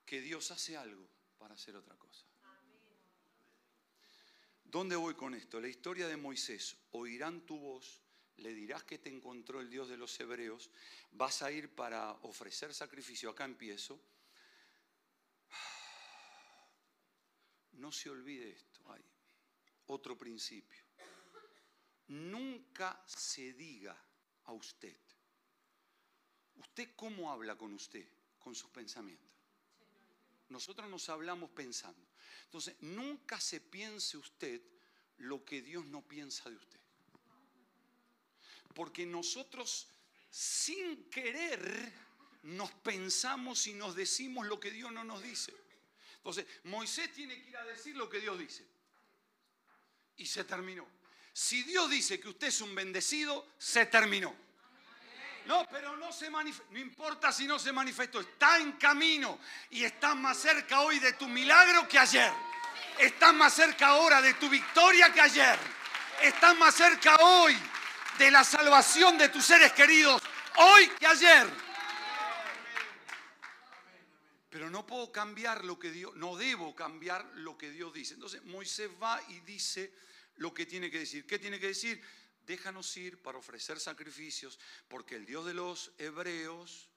[0.05, 2.25] que Dios hace algo para hacer otra cosa.
[4.63, 5.59] ¿Dónde voy con esto?
[5.59, 6.77] La historia de Moisés.
[6.91, 8.01] Oirán tu voz
[8.41, 10.69] le dirás que te encontró el Dios de los hebreos,
[11.11, 14.01] vas a ir para ofrecer sacrificio, acá empiezo.
[17.73, 19.03] No se olvide esto, hay
[19.87, 20.83] otro principio.
[22.07, 23.97] Nunca se diga
[24.45, 24.97] a usted,
[26.55, 28.05] ¿usted cómo habla con usted?
[28.39, 29.29] Con sus pensamientos.
[30.49, 32.05] Nosotros nos hablamos pensando.
[32.45, 34.61] Entonces, nunca se piense usted
[35.17, 36.80] lo que Dios no piensa de usted.
[38.73, 39.87] Porque nosotros
[40.29, 41.91] sin querer
[42.43, 45.53] nos pensamos y nos decimos lo que Dios no nos dice.
[46.17, 48.65] Entonces, Moisés tiene que ir a decir lo que Dios dice.
[50.17, 50.87] Y se terminó.
[51.33, 54.35] Si Dios dice que usted es un bendecido, se terminó.
[55.45, 56.29] No, pero no se.
[56.29, 58.19] No importa si no se manifestó.
[58.19, 59.39] Está en camino
[59.71, 62.31] y está más cerca hoy de tu milagro que ayer.
[62.99, 65.57] Estás más cerca ahora de tu victoria que ayer.
[66.21, 67.57] Estás más cerca hoy
[68.21, 70.21] de la salvación de tus seres queridos
[70.57, 71.49] hoy que ayer.
[74.47, 78.13] Pero no puedo cambiar lo que Dios, no debo cambiar lo que Dios dice.
[78.13, 79.91] Entonces Moisés va y dice
[80.35, 81.25] lo que tiene que decir.
[81.25, 81.99] ¿Qué tiene que decir?
[82.45, 86.89] Déjanos ir para ofrecer sacrificios, porque el Dios de los hebreos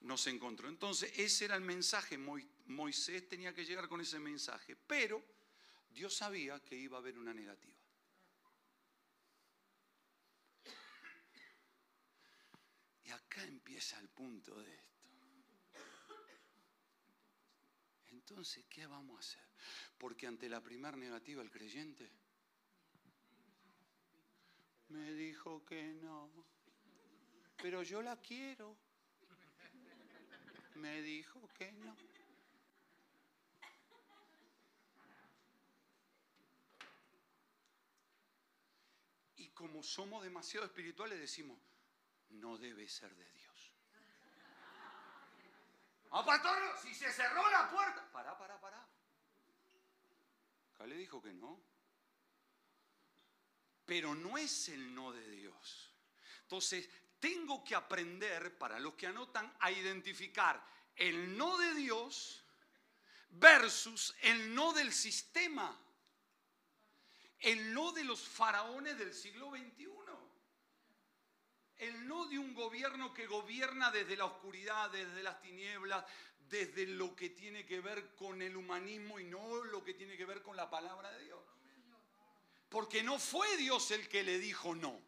[0.00, 0.68] nos encontró.
[0.68, 2.18] Entonces ese era el mensaje.
[2.66, 4.74] Moisés tenía que llegar con ese mensaje.
[4.74, 5.22] Pero
[5.90, 7.74] Dios sabía que iba a haber una negativa.
[13.04, 14.94] Y acá empieza el punto de esto.
[18.10, 19.42] Entonces, ¿qué vamos a hacer?
[19.98, 22.08] Porque ante la primera negativa el creyente
[24.88, 26.30] me dijo que no,
[27.56, 28.76] pero yo la quiero.
[30.76, 31.96] Me dijo que no.
[39.36, 41.58] Y como somos demasiado espirituales decimos,
[42.34, 43.72] no debe ser de Dios.
[46.10, 48.08] Ah, pastor, si se cerró la puerta.
[48.12, 48.86] Pará, pará, pará.
[50.74, 51.60] Acá le dijo que no.
[53.84, 55.92] Pero no es el no de Dios.
[56.42, 62.44] Entonces, tengo que aprender, para los que anotan, a identificar el no de Dios
[63.30, 65.80] versus el no del sistema.
[67.40, 69.93] El no de los faraones del siglo XXI
[71.78, 76.04] el no de un gobierno que gobierna desde la oscuridad, desde las tinieblas,
[76.48, 80.24] desde lo que tiene que ver con el humanismo y no lo que tiene que
[80.24, 81.40] ver con la palabra de Dios.
[82.68, 85.00] Porque no fue Dios el que le dijo no.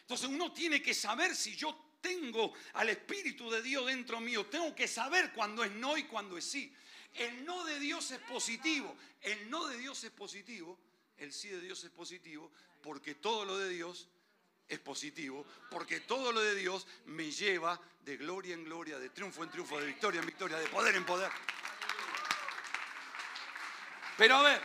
[0.00, 4.74] Entonces uno tiene que saber si yo tengo al Espíritu de Dios dentro mío, tengo
[4.74, 6.74] que saber cuándo es no y cuándo es sí.
[7.14, 10.78] El no de Dios es positivo, el no de Dios es positivo,
[11.18, 12.50] el sí de Dios es positivo,
[12.82, 14.08] porque todo lo de Dios
[14.70, 19.42] es positivo, porque todo lo de Dios me lleva de gloria en gloria, de triunfo
[19.42, 21.30] en triunfo, de victoria en victoria, de poder en poder.
[24.16, 24.62] Pero a ver,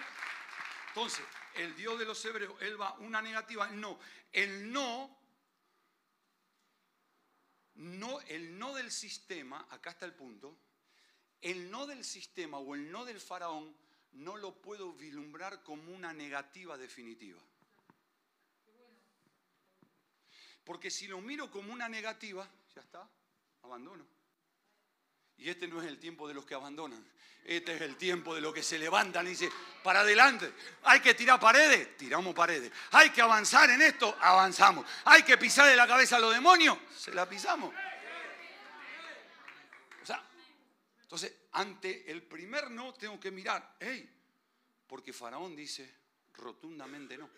[0.89, 3.99] entonces, el Dios de los hebreos, él va una negativa, no,
[4.31, 5.17] el no,
[7.73, 10.55] no, el no del sistema, acá está el punto,
[11.41, 13.75] el no del sistema o el no del faraón
[14.11, 17.41] no lo puedo vislumbrar como una negativa definitiva.
[20.65, 23.07] Porque si lo miro como una negativa, ya está,
[23.61, 24.05] abandono.
[25.37, 27.05] Y este no es el tiempo de los que abandonan.
[27.43, 29.51] Este es el tiempo de los que se levantan y dicen,
[29.83, 30.51] para adelante,
[30.83, 32.71] hay que tirar paredes, tiramos paredes.
[32.91, 34.85] Hay que avanzar en esto, avanzamos.
[35.05, 37.71] Hay que pisar de la cabeza a los demonios, se la pisamos.
[40.01, 40.23] O sea,
[41.03, 44.09] entonces, ante el primer no tengo que mirar, hey,
[44.87, 45.93] porque Faraón dice
[46.33, 47.29] rotundamente no.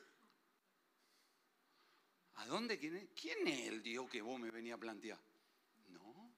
[2.38, 2.78] ¿A dónde?
[2.78, 3.10] ¿Quién es?
[3.20, 5.20] ¿Quién es el Dios que vos me venía a plantear?
[5.90, 6.36] No.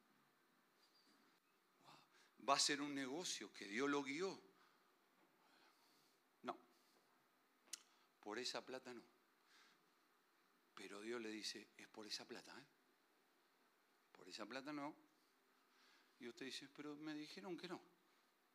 [2.47, 4.41] Va a ser un negocio que Dios lo guió.
[6.43, 6.57] No.
[8.21, 9.03] Por esa plata no.
[10.73, 12.65] Pero Dios le dice, es por esa plata, ¿eh?
[14.13, 14.95] Por esa plata no.
[16.19, 17.81] Y usted dice, pero me dijeron que no.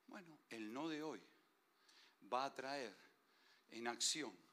[0.06, 1.22] Bueno, el no de hoy
[2.32, 2.96] va a traer
[3.68, 4.43] en acción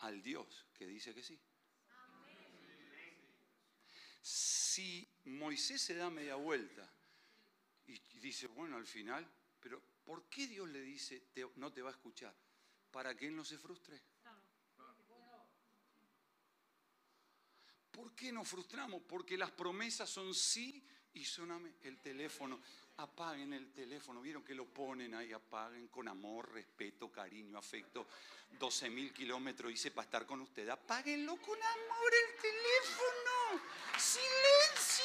[0.00, 1.38] al Dios que dice que sí.
[4.22, 6.88] Si Moisés se da media vuelta
[7.86, 9.26] y dice, bueno, al final,
[9.60, 11.22] pero ¿por qué Dios le dice
[11.56, 12.34] no te va a escuchar?
[12.90, 14.00] Para que él no se frustre.
[17.90, 19.02] ¿Por qué nos frustramos?
[19.02, 21.74] Porque las promesas son sí y son.
[21.82, 22.60] El teléfono
[22.98, 28.06] apaguen el teléfono, vieron que lo ponen ahí, apaguen con amor, respeto, cariño, afecto,
[28.58, 33.62] 12 mil kilómetros hice para estar con usted, apáguenlo con amor el teléfono,
[33.96, 35.04] silencio,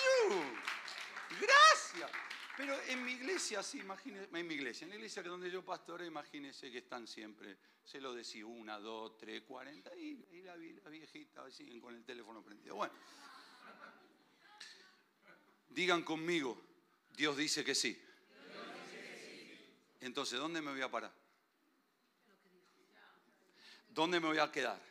[1.39, 2.12] gracias.
[2.58, 6.08] Pero en mi iglesia, sí, imagínense, en mi iglesia, en la iglesia donde yo pastoreo,
[6.08, 11.49] imagínense que están siempre, se lo decía, una, dos, tres, cuarenta, y, la, la viejita
[11.51, 12.75] siguen con el teléfono prendido.
[12.75, 12.93] Bueno,
[15.69, 16.73] digan conmigo,
[17.15, 17.99] Dios dice que sí.
[20.02, 21.13] Entonces, ¿dónde me voy a parar?
[23.90, 24.81] ¿Dónde me voy a quedar?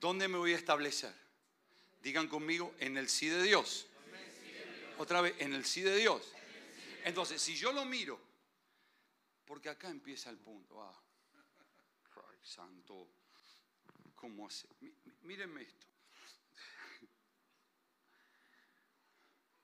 [0.00, 1.14] ¿Dónde me voy a establecer?
[2.02, 3.86] Digan conmigo, en el sí de Dios.
[4.98, 6.32] Otra vez, en el sí de Dios.
[7.04, 8.20] Entonces, si yo lo miro,
[9.46, 10.82] porque acá empieza el punto.
[10.82, 11.00] Ah,
[12.42, 13.08] santo,
[14.14, 14.68] ¿cómo hace?
[15.22, 15.86] Mírenme esto.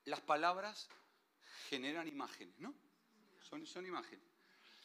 [0.05, 0.87] Las palabras
[1.69, 2.73] generan imágenes, ¿no?
[3.41, 4.25] Son, son imágenes.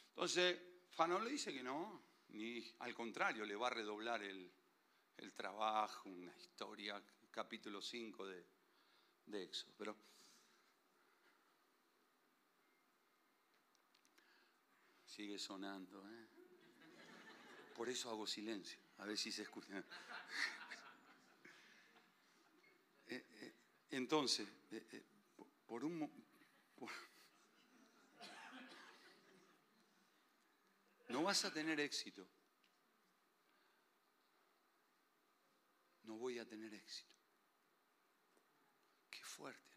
[0.09, 0.59] Entonces,
[0.91, 4.51] Fanon le dice que no, ni al contrario, le va a redoblar el,
[5.17, 8.45] el trabajo, una historia, capítulo 5 de,
[9.25, 9.97] de Pero
[15.05, 16.27] sigue sonando, ¿eh?
[17.75, 19.83] Por eso hago silencio, a ver si se escucha.
[23.05, 23.53] Eh, eh,
[23.91, 25.03] entonces, eh,
[25.67, 26.09] por un,
[31.09, 32.27] no vas a tener éxito.
[36.03, 37.15] No voy a tener éxito.
[39.09, 39.73] Qué fuerte.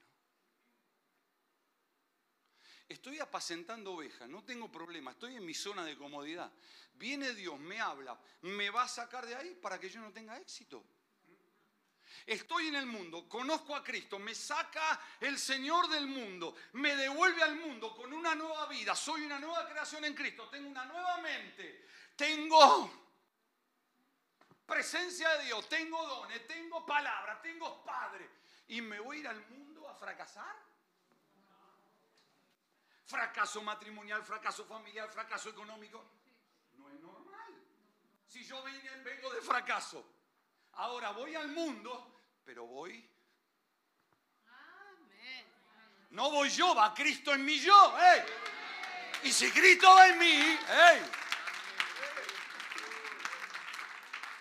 [2.88, 6.52] Estoy apacentando ovejas, no tengo problema, estoy en mi zona de comodidad.
[6.94, 10.38] Viene Dios, me habla, me va a sacar de ahí para que yo no tenga
[10.38, 10.84] éxito.
[12.26, 17.42] Estoy en el mundo, conozco a Cristo, me saca el Señor del mundo, me devuelve
[17.42, 21.18] al mundo con una nueva vida, soy una nueva creación en Cristo, tengo una nueva
[21.18, 22.90] mente, tengo
[24.66, 28.28] presencia de Dios, tengo dones, tengo palabra, tengo Padre,
[28.68, 30.66] y me voy a ir al mundo a fracasar
[33.06, 36.04] fracaso matrimonial, fracaso familiar, fracaso económico.
[36.74, 37.54] No es normal.
[38.26, 40.04] Si yo vengo de fracaso,
[40.72, 42.15] ahora voy al mundo,
[42.46, 43.10] pero voy.
[46.10, 47.94] No voy yo, va Cristo en mí yo.
[49.24, 50.58] Y si Cristo va en mí,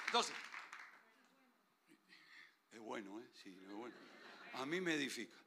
[0.06, 0.36] entonces,
[2.72, 3.28] es bueno, ¿eh?
[3.34, 3.96] Sí, es bueno.
[4.54, 5.38] A mí me edifica.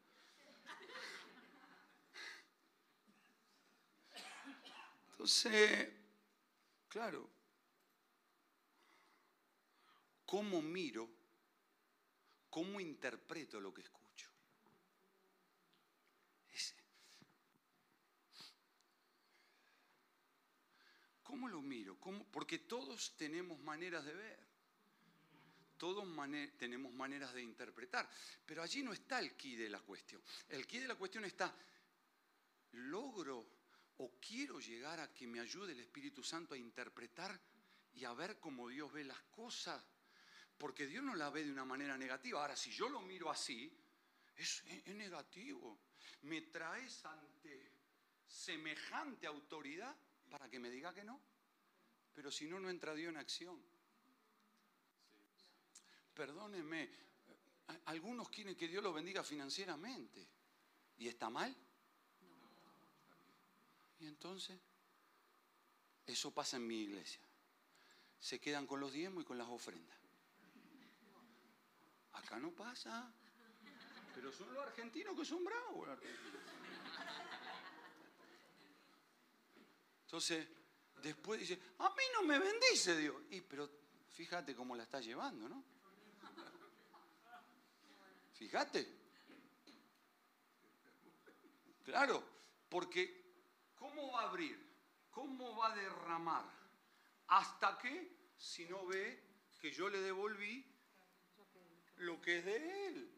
[5.13, 5.89] Entonces,
[6.89, 7.31] claro,
[10.27, 11.18] ¿cómo miro?
[12.59, 14.29] ¿Cómo interpreto lo que escucho?
[21.23, 21.97] ¿Cómo lo miro?
[22.33, 24.41] Porque todos tenemos maneras de ver.
[25.77, 26.05] Todos
[26.59, 28.11] tenemos maneras de interpretar.
[28.45, 30.21] Pero allí no está el quid de la cuestión.
[30.49, 31.55] El quid de la cuestión está,
[32.73, 33.47] ¿logro
[33.99, 37.41] o quiero llegar a que me ayude el Espíritu Santo a interpretar
[37.95, 39.81] y a ver cómo Dios ve las cosas.
[40.59, 42.41] Porque Dios no la ve de una manera negativa.
[42.41, 43.73] Ahora, si yo lo miro así,
[44.37, 45.79] es, negativo.
[46.23, 47.73] Me traes ante
[48.27, 49.95] semejante autoridad
[50.29, 51.21] para que me diga que no.
[52.13, 53.63] Pero si no, no entra Dios en acción.
[56.13, 56.91] Perdóneme,
[57.85, 60.27] algunos quieren que Dios lo bendiga financieramente.
[60.99, 61.55] ¿Y está mal?
[64.01, 64.59] Y entonces,
[66.05, 67.21] eso pasa en mi iglesia.
[68.19, 69.97] Se quedan con los diezmos y con las ofrendas.
[72.19, 73.13] Acá no pasa.
[74.15, 75.89] Pero son los argentinos que son bravos.
[80.05, 80.49] Entonces,
[81.03, 83.17] después dice, a mí no me bendice Dios.
[83.31, 83.71] Y pero
[84.11, 85.65] fíjate cómo la está llevando, ¿no?
[88.35, 88.97] Fíjate.
[91.85, 92.23] Claro,
[92.69, 93.29] porque
[93.79, 94.59] ¿Cómo va a abrir?
[95.11, 96.45] ¿Cómo va a derramar?
[97.29, 99.23] Hasta que, si no ve
[99.61, 100.65] que yo le devolví
[101.99, 103.11] lo que es de él.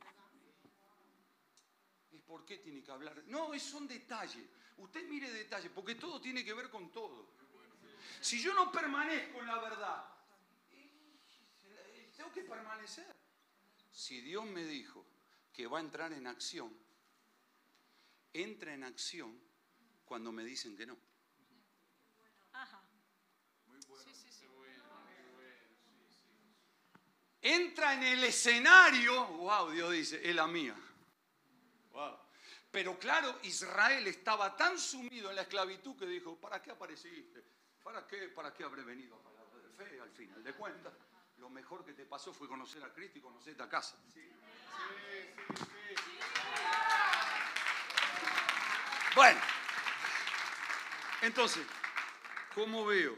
[2.12, 3.22] ¿Y por qué tiene que hablar?
[3.26, 4.48] No, es un detalle.
[4.78, 7.34] Usted mire detalle, porque todo tiene que ver con todo.
[8.20, 10.04] Si yo no permanezco en la verdad,
[12.16, 13.16] tengo que permanecer.
[13.90, 15.06] Si Dios me dijo
[15.52, 16.74] que va a entrar en acción,
[18.32, 19.38] entra en acción
[20.04, 21.09] cuando me dicen que no.
[27.42, 30.74] Entra en el escenario, wow, Dios dice, es la mía.
[32.70, 37.42] Pero claro, Israel estaba tan sumido en la esclavitud que dijo, ¿para qué apareciste?
[37.82, 40.00] ¿Para qué, para qué habré venido a palabra de fe?
[40.00, 40.92] Al final de cuentas,
[41.38, 43.96] lo mejor que te pasó fue conocer a Cristo y conocer esta casa.
[49.16, 49.40] Bueno.
[51.22, 51.66] Entonces,
[52.54, 53.16] ¿cómo veo?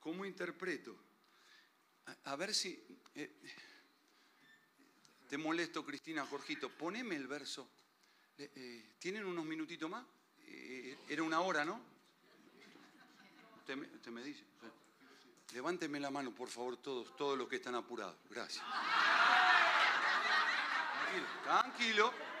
[0.00, 1.03] ¿Cómo interpreto?
[2.24, 2.82] A, ver si...
[3.14, 3.30] Eh,
[5.28, 6.68] te molesto, Cristina, Jorgito.
[6.70, 7.68] Poneme el verso.
[8.38, 10.04] Eh, ¿Tienen unos minutitos más?
[10.46, 11.80] Eh, era una hora, ¿no?
[13.56, 13.76] Usted
[14.12, 14.44] me, dice.
[15.52, 18.16] Levánteme la mano, por favor, todos, todos los que están apurados.
[18.28, 18.64] Gracias.
[21.44, 22.34] Tranquilo, tranquilo.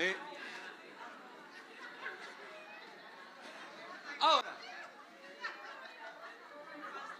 [0.00, 0.16] Eh,
[4.20, 4.56] ahora,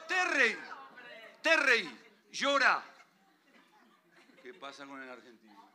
[0.06, 0.56] te reí,
[1.42, 2.00] te reí,
[2.30, 2.84] llora.
[4.44, 5.68] ¿Qué pasa con el argentino?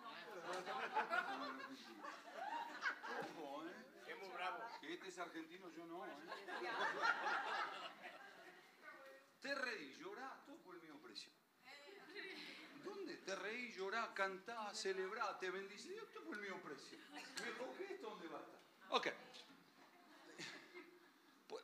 [3.20, 3.72] Ojo, ¿eh?
[4.08, 4.60] Es muy bravo.
[4.80, 6.10] Que este es argentino, yo no, ¿eh?
[9.42, 11.34] Te reí, llora, todo por el mismo precio.
[12.86, 13.18] ¿Dónde?
[13.18, 13.36] Te
[14.14, 15.96] llorá, cantá, te bendice.
[15.96, 16.98] Esto fue el mío precio.
[17.12, 18.60] Mejor que esto, ¿dónde va a estar?
[18.90, 19.08] Ok.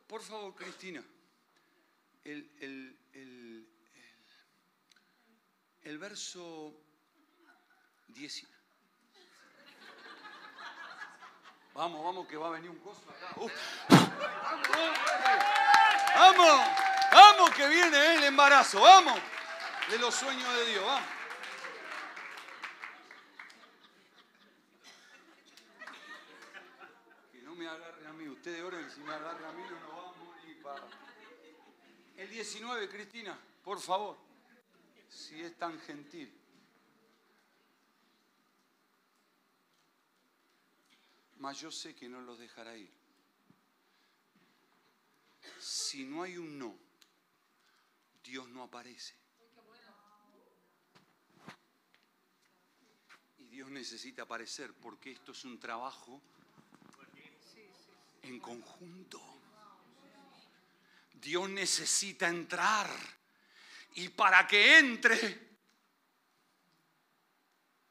[0.07, 1.03] Por, favor, Cristina.
[2.23, 3.69] El, el, el,
[5.81, 6.73] el, verso
[8.07, 8.47] 10.
[11.73, 13.39] Vamos, vamos, que va a venir un coso acá.
[13.39, 13.51] Uf.
[16.15, 16.67] Vamos,
[17.11, 19.19] vamos, que viene el embarazo, vamos.
[19.89, 21.19] De los sueños de Dios, vamos.
[27.31, 27.67] Que no me
[28.39, 30.87] ustedes oren, si me agarre a mí no para...
[32.15, 34.17] El 19, Cristina, por favor,
[35.09, 36.33] si es tan gentil.
[41.39, 42.89] Mas yo sé que no los dejará ir.
[45.59, 46.77] Si no hay un no,
[48.23, 49.15] Dios no aparece.
[53.37, 56.21] Y Dios necesita aparecer porque esto es un trabajo
[58.23, 59.21] en conjunto.
[61.13, 62.89] Dios necesita entrar.
[63.95, 65.15] Y para que entre,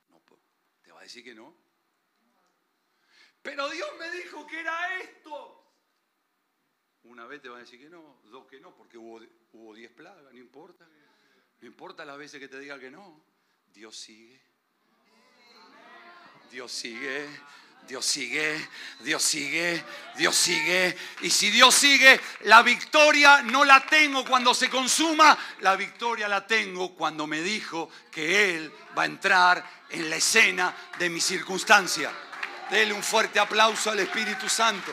[0.09, 0.23] no,
[0.83, 1.55] te va a decir que no.
[3.43, 5.55] Pero Dios me dijo que era esto.
[7.05, 9.21] Una vez te va a decir que no, dos que no, porque hubo,
[9.53, 10.89] hubo diez plagas, no importa.
[11.61, 13.25] No importa las veces que te diga que no.
[13.73, 14.41] Dios sigue.
[16.51, 17.29] Dios sigue.
[17.89, 18.69] Dios sigue,
[19.01, 19.83] Dios sigue,
[20.15, 20.95] Dios sigue.
[21.23, 26.47] Y si Dios sigue, la victoria no la tengo cuando se consuma, la victoria la
[26.47, 32.13] tengo cuando me dijo que Él va a entrar en la escena de mi circunstancia.
[32.69, 34.93] Dele un fuerte aplauso al Espíritu Santo.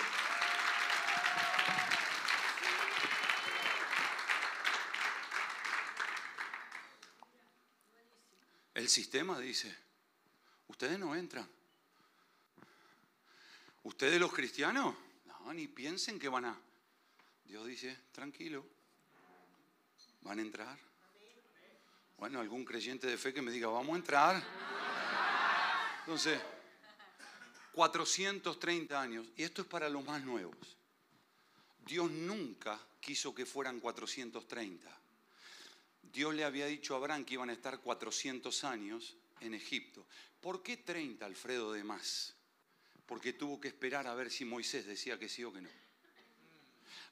[8.74, 9.76] El sistema dice,
[10.70, 11.46] ustedes no entran.
[13.86, 16.60] Ustedes los cristianos, no, ni piensen que van a...
[17.44, 18.66] Dios dice, tranquilo,
[20.22, 20.80] van a entrar.
[22.18, 24.44] Bueno, algún creyente de fe que me diga, vamos a entrar.
[26.00, 26.42] Entonces,
[27.74, 30.78] 430 años, y esto es para los más nuevos.
[31.86, 35.00] Dios nunca quiso que fueran 430.
[36.02, 40.08] Dios le había dicho a Abraham que iban a estar 400 años en Egipto.
[40.42, 42.35] ¿Por qué 30, Alfredo, de más?
[43.06, 45.70] Porque tuvo que esperar a ver si Moisés decía que sí o que no.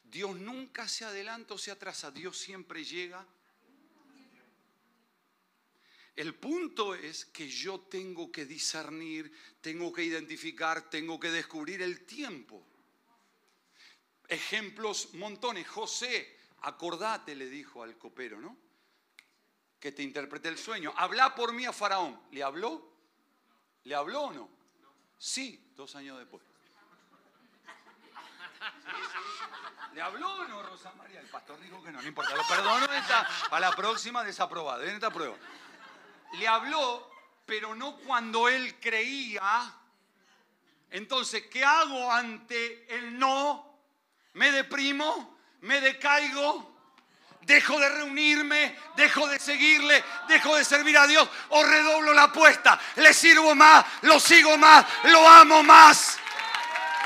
[0.04, 3.26] Dios nunca se adelanta o se atrasa, Dios siempre llega.
[6.16, 9.32] El punto es que yo tengo que discernir,
[9.62, 12.64] tengo que identificar, tengo que descubrir el tiempo.
[14.28, 15.68] Ejemplos montones.
[15.68, 18.56] José, acordate, le dijo al copero, ¿no?
[19.80, 20.94] Que te interprete el sueño.
[20.96, 22.22] Habla por mí a Faraón.
[22.32, 22.94] ¿Le habló?
[23.86, 24.50] ¿Le habló o no?
[25.18, 26.44] Sí, dos años después.
[29.94, 31.20] ¿Le habló o no Rosa María?
[31.20, 32.36] El pastor dijo que no, no importa.
[32.36, 34.84] Lo perdono esta, para la próxima desaprobada.
[34.84, 35.36] En esta prueba.
[36.34, 37.12] Le habló,
[37.46, 39.74] pero no cuando él creía.
[40.90, 43.78] Entonces, ¿qué hago ante el no?
[44.34, 45.38] ¿Me deprimo?
[45.62, 46.73] ¿Me decaigo?
[47.46, 52.80] Dejo de reunirme, dejo de seguirle, dejo de servir a Dios o redoblo la apuesta,
[52.96, 56.18] le sirvo más, lo sigo más, lo amo más,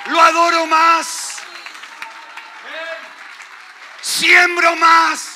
[0.07, 1.37] lo adoro más,
[4.01, 5.33] siembro más.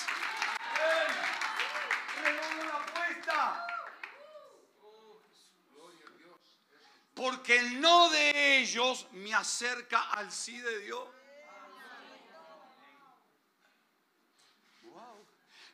[7.13, 11.07] Porque el no de ellos me acerca al sí de Dios.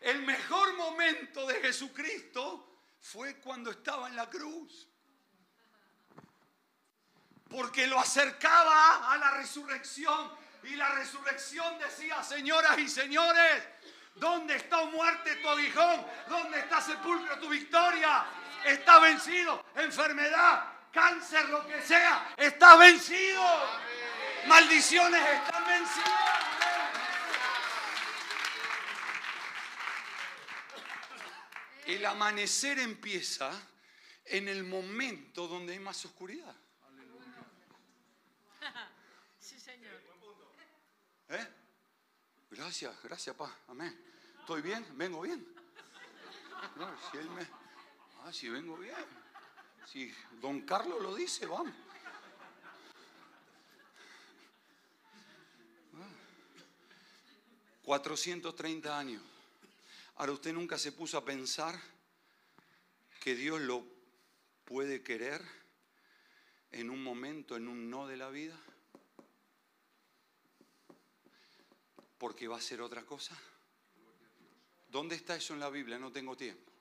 [0.02, 4.88] El mejor momento de Jesucristo fue cuando estaba en la cruz.
[7.50, 10.32] Porque lo acercaba a la resurrección.
[10.64, 13.64] Y la resurrección decía, señoras y señores,
[14.16, 16.06] ¿dónde está muerte tu aguijón?
[16.28, 18.26] ¿Dónde está sepulcro tu victoria?
[18.66, 19.64] Está vencido.
[19.76, 23.43] Enfermedad, cáncer, lo que sea, está vencido.
[24.48, 26.57] Maldiciones están vencidas.
[31.88, 33.52] El amanecer empieza
[34.26, 36.56] en el momento donde hay más oscuridad.
[39.40, 39.94] Sí, Señor.
[41.30, 41.48] ¿Eh?
[42.52, 43.56] Gracias, gracias, pa.
[43.70, 43.98] Amén.
[44.42, 44.86] ¿Estoy bien?
[44.98, 45.48] ¿Vengo bien?
[46.76, 47.48] No, si él me.
[48.24, 48.96] Ah, si vengo bien.
[49.86, 51.74] Si don Carlos lo dice, vamos.
[57.84, 59.37] 430 años.
[60.18, 61.80] Ahora usted nunca se puso a pensar
[63.20, 63.86] que Dios lo
[64.65, 65.41] puede querer
[66.72, 68.57] en un momento, en un no de la vida?
[72.18, 73.38] Porque va a ser otra cosa.
[74.88, 75.99] ¿Dónde está eso en la Biblia?
[75.99, 76.72] No tengo tiempo.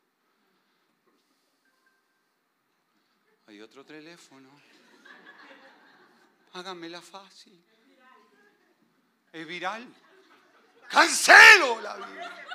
[3.48, 4.48] Hay otro teléfono.
[6.54, 7.62] Háganmela fácil.
[9.30, 9.86] Es viral.
[10.88, 12.46] Cancelo la Biblia.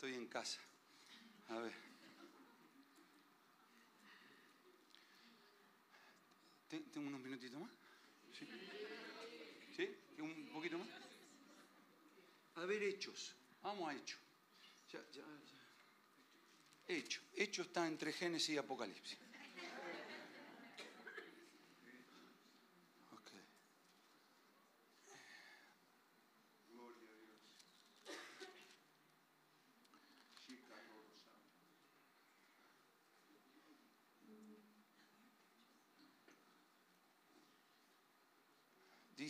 [0.00, 0.58] Estoy en casa.
[1.50, 1.74] A ver.
[6.70, 7.70] ¿Tengo unos minutitos más?
[8.32, 8.48] ¿Sí?
[9.76, 9.94] ¿Sí?
[10.22, 10.88] ¿Un poquito más?
[12.54, 13.34] A ver, hechos.
[13.62, 14.18] Vamos a hechos.
[14.90, 16.94] Ya, ya, ya.
[16.94, 17.20] Hecho.
[17.34, 19.18] Hecho está entre Génesis y Apocalipsis.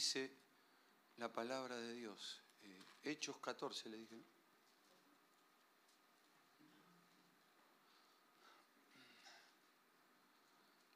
[0.01, 0.31] Dice
[1.19, 2.43] la palabra de Dios.
[2.63, 4.25] Eh, Hechos 14 le dije.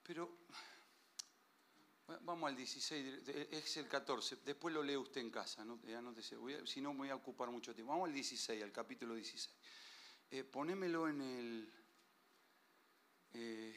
[0.03, 0.39] Pero
[2.23, 5.79] vamos al 16, es el 14, después lo lee usted en casa, no,
[6.65, 7.93] si no me voy a ocupar mucho tiempo.
[7.93, 9.55] Vamos al 16, al capítulo 16.
[10.31, 11.75] Eh, ponémelo en el,
[13.35, 13.77] eh,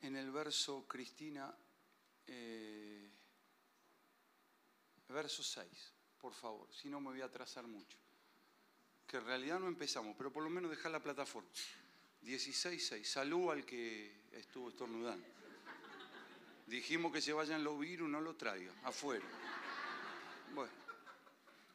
[0.00, 1.54] en el verso, Cristina,
[2.26, 3.10] eh,
[5.08, 5.68] verso 6,
[6.18, 7.96] por favor, si no me voy a atrasar mucho.
[9.06, 11.48] Que en realidad no empezamos, pero por lo menos dejar la plataforma.
[12.24, 13.04] 16.6.
[13.04, 15.24] Salud al que estuvo estornudando.
[16.66, 19.24] Dijimos que se vayan los virus, no lo traigan, afuera.
[20.52, 20.72] Bueno,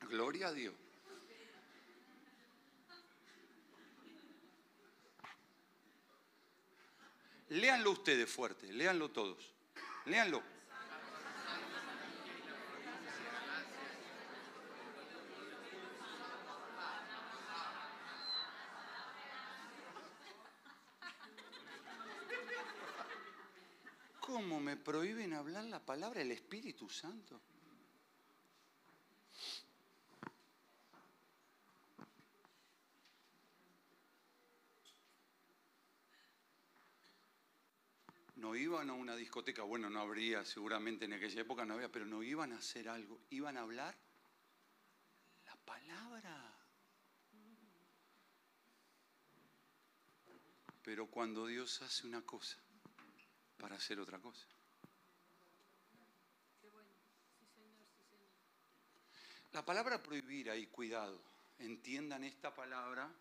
[0.09, 0.75] gloria a Dios.
[7.49, 9.53] Léanlo ustedes fuerte, léanlo todos.
[10.05, 10.41] Léanlo.
[24.19, 27.41] ¿Cómo me prohíben hablar la palabra del Espíritu Santo?
[38.51, 42.05] no iban a una discoteca, bueno, no habría, seguramente en aquella época no había, pero
[42.05, 43.97] no iban a hacer algo, iban a hablar
[45.45, 46.57] la palabra.
[50.81, 52.57] Pero cuando Dios hace una cosa,
[53.57, 54.47] para hacer otra cosa.
[59.51, 61.21] La palabra prohibir ahí, cuidado,
[61.59, 63.13] entiendan esta palabra.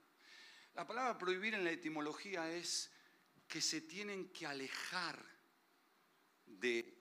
[0.77, 2.93] La palabra prohibir en la etimología es
[3.49, 5.30] que se tienen que alejar
[6.59, 6.97] de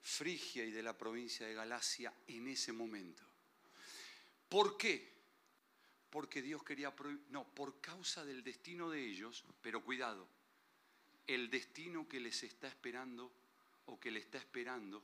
[0.00, 3.22] Frigia y de la provincia de Galacia en ese momento.
[4.48, 5.12] ¿Por qué?
[6.10, 10.26] Porque Dios quería prohibir, no, por causa del destino de ellos, pero cuidado,
[11.26, 13.30] el destino que les está esperando
[13.86, 15.02] o que le está esperando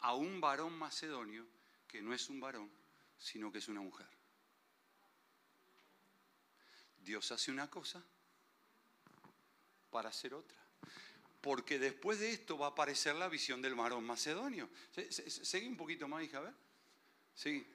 [0.00, 1.46] a un varón macedonio
[1.88, 2.70] que no es un varón,
[3.18, 4.06] sino que es una mujer.
[7.04, 8.02] Dios hace una cosa
[9.90, 10.63] para hacer otra.
[11.44, 14.70] Porque después de esto va a aparecer la visión del varón macedonio.
[15.10, 16.54] Seguí un poquito más, hija, a ver.
[17.34, 17.66] Sí.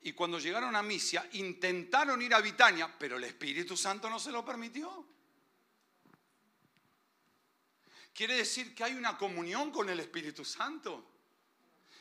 [0.00, 4.32] Y cuando llegaron a Misia, intentaron ir a Bitania, pero el Espíritu Santo no se
[4.32, 5.06] lo permitió.
[8.12, 11.08] Quiere decir que hay una comunión con el Espíritu Santo.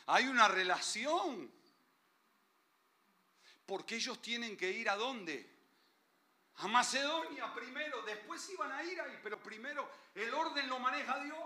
[0.08, 1.52] Hay una relación.
[3.68, 5.57] Porque ellos tienen que ir a dónde?
[6.60, 11.38] A Macedonia primero, después iban a ir ahí, pero primero el orden lo maneja Dios.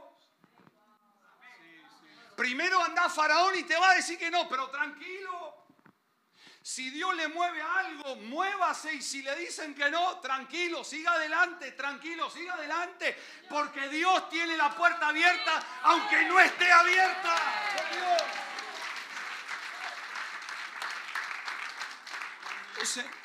[2.35, 5.57] Primero anda Faraón y te va a decir que no, pero tranquilo.
[6.61, 11.71] Si Dios le mueve algo, muévase y si le dicen que no, tranquilo, siga adelante,
[11.71, 13.17] tranquilo, siga adelante,
[13.49, 17.35] porque Dios tiene la puerta abierta aunque no esté abierta.
[22.79, 23.20] Ese, entonces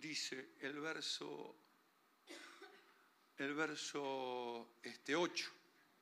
[0.00, 1.56] dice el verso,
[3.36, 5.50] el verso este, 8,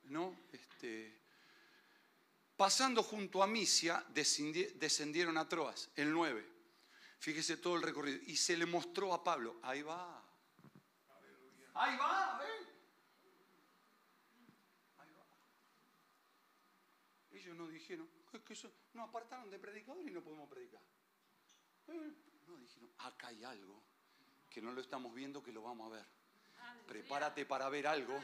[0.03, 0.47] ¿no?
[0.51, 1.21] Este,
[2.55, 6.45] pasando junto a Misia, descendieron a Troas, el 9.
[7.19, 8.19] Fíjese todo el recorrido.
[8.27, 10.25] Y se le mostró a Pablo, ahí va.
[11.73, 12.67] Ahí va, ¿ven?
[14.97, 15.25] Ahí va.
[17.31, 20.81] Ellos no dijeron, es que eso, nos apartaron de predicador y no podemos predicar.
[22.49, 23.81] No dijeron, acá hay algo
[24.49, 26.05] que no lo estamos viendo, que lo vamos a ver.
[26.87, 28.19] Prepárate para ver algo,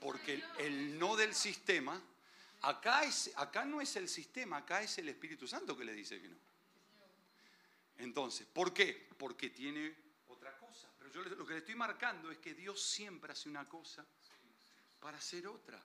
[0.00, 2.02] porque el, no del sistema,
[2.62, 6.20] acá, es, acá no es el sistema, acá es el Espíritu Santo que le dice
[6.20, 6.36] que no.
[7.98, 9.08] Entonces, ¿por qué?
[9.16, 9.96] Porque tiene
[10.28, 10.88] otra cosa.
[10.98, 14.04] Pero yo lo que le estoy marcando es que Dios siempre hace una cosa
[15.00, 15.80] para hacer otra.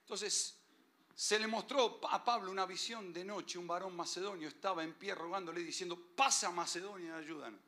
[0.00, 0.56] Entonces,
[1.18, 5.16] se le mostró a Pablo una visión de noche, un varón macedonio estaba en pie
[5.16, 7.60] rogándole diciendo, pasa Macedonia, ayúdanos.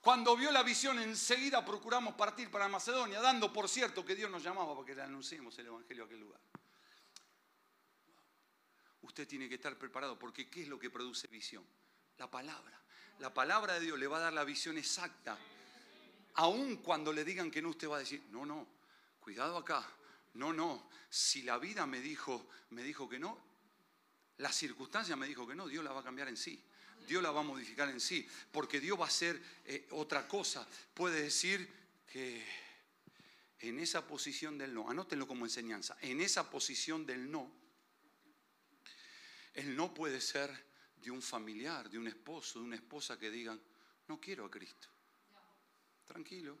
[0.00, 4.44] Cuando vio la visión, enseguida procuramos partir para Macedonia, dando por cierto que Dios nos
[4.44, 6.40] llamaba para que le anunciemos el Evangelio a aquel lugar.
[9.02, 11.66] Usted tiene que estar preparado porque ¿qué es lo que produce visión?
[12.16, 12.80] La palabra.
[13.18, 15.36] La palabra de Dios le va a dar la visión exacta.
[16.38, 18.66] Aun cuando le digan que no, usted va a decir, no, no,
[19.18, 19.84] cuidado acá.
[20.34, 20.88] No, no.
[21.10, 23.36] Si la vida me dijo, me dijo que no,
[24.36, 26.62] la circunstancia me dijo que no, Dios la va a cambiar en sí.
[27.08, 30.64] Dios la va a modificar en sí, porque Dios va a hacer eh, otra cosa.
[30.94, 31.68] Puede decir
[32.06, 32.46] que
[33.58, 37.50] en esa posición del no, anótenlo como enseñanza, en esa posición del no,
[39.54, 40.66] el no puede ser
[40.98, 43.60] de un familiar, de un esposo, de una esposa que digan,
[44.06, 44.88] no quiero a Cristo.
[46.08, 46.58] Tranquilo.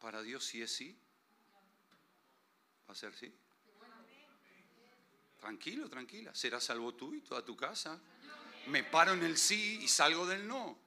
[0.00, 0.98] Para Dios si es sí,
[2.88, 3.32] va a ser sí.
[5.38, 6.34] Tranquilo, tranquila.
[6.34, 8.00] Será salvo tú y toda tu casa
[8.66, 10.78] me paro en el sí y salgo del no.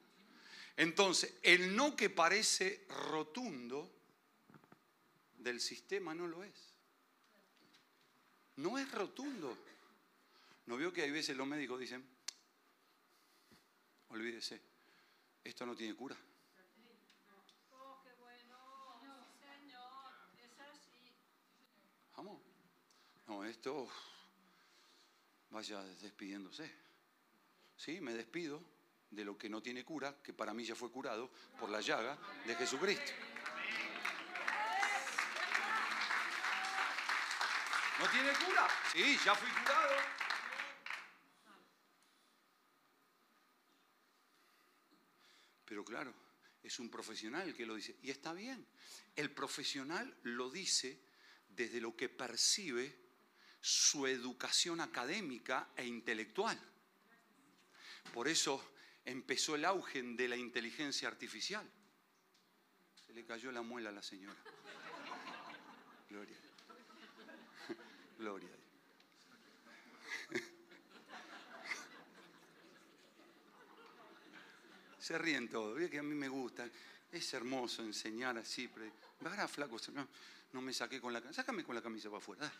[0.75, 3.91] Entonces, el no que parece rotundo
[5.37, 6.73] del sistema no lo es.
[8.57, 9.57] No es rotundo.
[10.65, 12.05] ¿No veo que hay veces los médicos dicen,
[14.09, 14.61] olvídese,
[15.43, 16.17] esto no tiene cura?
[22.15, 22.41] Vamos.
[23.29, 23.87] No, esto
[25.51, 26.67] vaya despidiéndose.
[27.77, 28.01] ¿sí?
[28.01, 28.59] me despido
[29.11, 32.17] de lo que no tiene cura, que para mí ya fue curado por la llaga
[32.47, 33.11] de Jesucristo.
[37.99, 38.67] ¿No tiene cura?
[38.91, 39.95] Sí, ya fui curado.
[45.65, 46.15] Pero claro,
[46.63, 47.95] es un profesional que lo dice.
[48.01, 48.65] Y está bien.
[49.15, 50.99] El profesional lo dice
[51.47, 53.08] desde lo que percibe
[53.61, 56.59] su educación académica e intelectual.
[58.13, 58.73] Por eso
[59.05, 61.65] empezó el auge de la inteligencia artificial.
[63.05, 64.39] Se le cayó la muela a la señora.
[66.09, 66.37] Gloria.
[68.17, 68.49] Gloria.
[74.99, 76.69] Se ríen todos, que a mí me gusta.
[77.11, 78.67] Es hermoso enseñar así.
[78.67, 78.91] Pero...
[79.25, 79.77] Ahora flaco,
[80.53, 81.41] no, me saqué con la camisa.
[81.41, 82.51] Sácame con la camisa para afuera.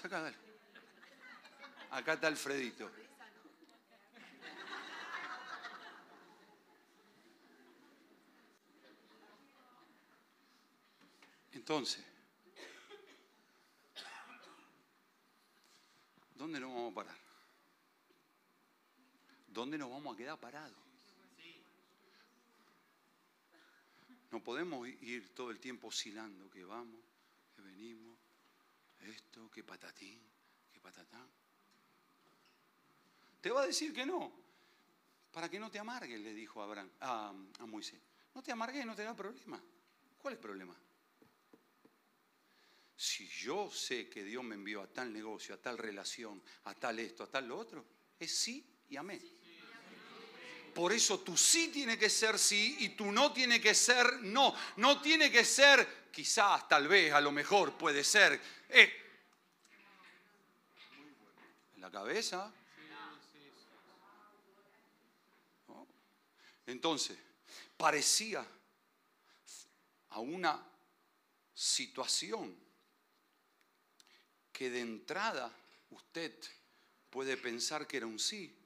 [0.00, 0.32] Saca.
[1.90, 2.90] Acá está Alfredito.
[11.52, 12.04] Entonces,
[16.34, 17.16] ¿dónde nos vamos a parar?
[19.46, 20.76] ¿Dónde nos vamos a quedar parados?
[24.30, 27.00] No podemos ir todo el tiempo oscilando, que vamos,
[27.54, 28.18] que venimos,
[29.06, 30.20] esto, que patatín,
[30.72, 31.28] que patatán.
[33.40, 34.32] Te va a decir que no,
[35.30, 37.28] para que no te amargues, le dijo Abraham, a,
[37.58, 38.00] a Moisés.
[38.34, 39.62] No te amargues, no te da problema.
[40.18, 40.76] ¿Cuál es el problema?
[42.96, 46.98] Si yo sé que Dios me envió a tal negocio, a tal relación, a tal
[46.98, 47.84] esto, a tal lo otro,
[48.18, 49.20] es sí y amén.
[50.74, 54.54] Por eso tu sí tiene que ser sí y tu no tiene que ser no.
[54.76, 58.40] No tiene que ser, quizás, tal vez, a lo mejor, puede ser.
[58.68, 58.92] Eh,
[61.76, 62.52] en la cabeza.
[66.66, 67.16] Entonces,
[67.76, 68.44] parecía
[70.10, 70.66] a una
[71.52, 72.56] situación
[74.52, 75.54] que de entrada
[75.90, 76.32] usted
[77.10, 78.56] puede pensar que era un sí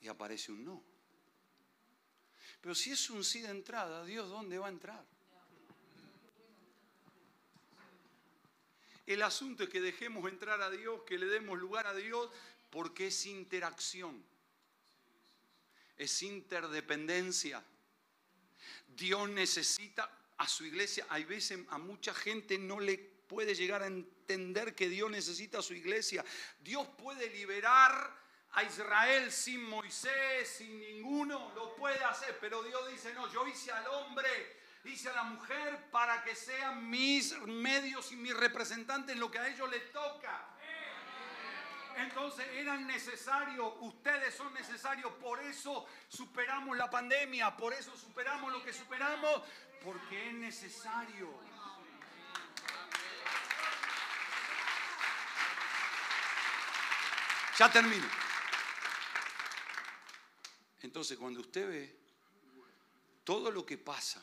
[0.00, 0.91] y aparece un no.
[2.62, 5.04] Pero si es un sí de entrada, Dios ¿dónde va a entrar?
[9.04, 12.30] El asunto es que dejemos entrar a Dios, que le demos lugar a Dios,
[12.70, 14.24] porque es interacción,
[15.98, 17.62] es interdependencia.
[18.86, 20.08] Dios necesita
[20.38, 21.04] a su iglesia.
[21.08, 25.62] Hay veces a mucha gente no le puede llegar a entender que Dios necesita a
[25.62, 26.24] su iglesia.
[26.60, 28.21] Dios puede liberar
[28.54, 32.38] a Israel sin Moisés, sin ninguno, lo puede hacer.
[32.40, 36.88] Pero Dios dice, no, yo hice al hombre, hice a la mujer para que sean
[36.90, 40.48] mis medios y mis representantes en lo que a ellos les toca.
[41.96, 48.62] Entonces eran necesarios, ustedes son necesarios, por eso superamos la pandemia, por eso superamos lo
[48.62, 49.42] que superamos,
[49.84, 51.28] porque es necesario.
[57.58, 58.31] Ya termino.
[60.82, 61.96] Entonces, cuando usted ve
[63.24, 64.22] todo lo que pasa,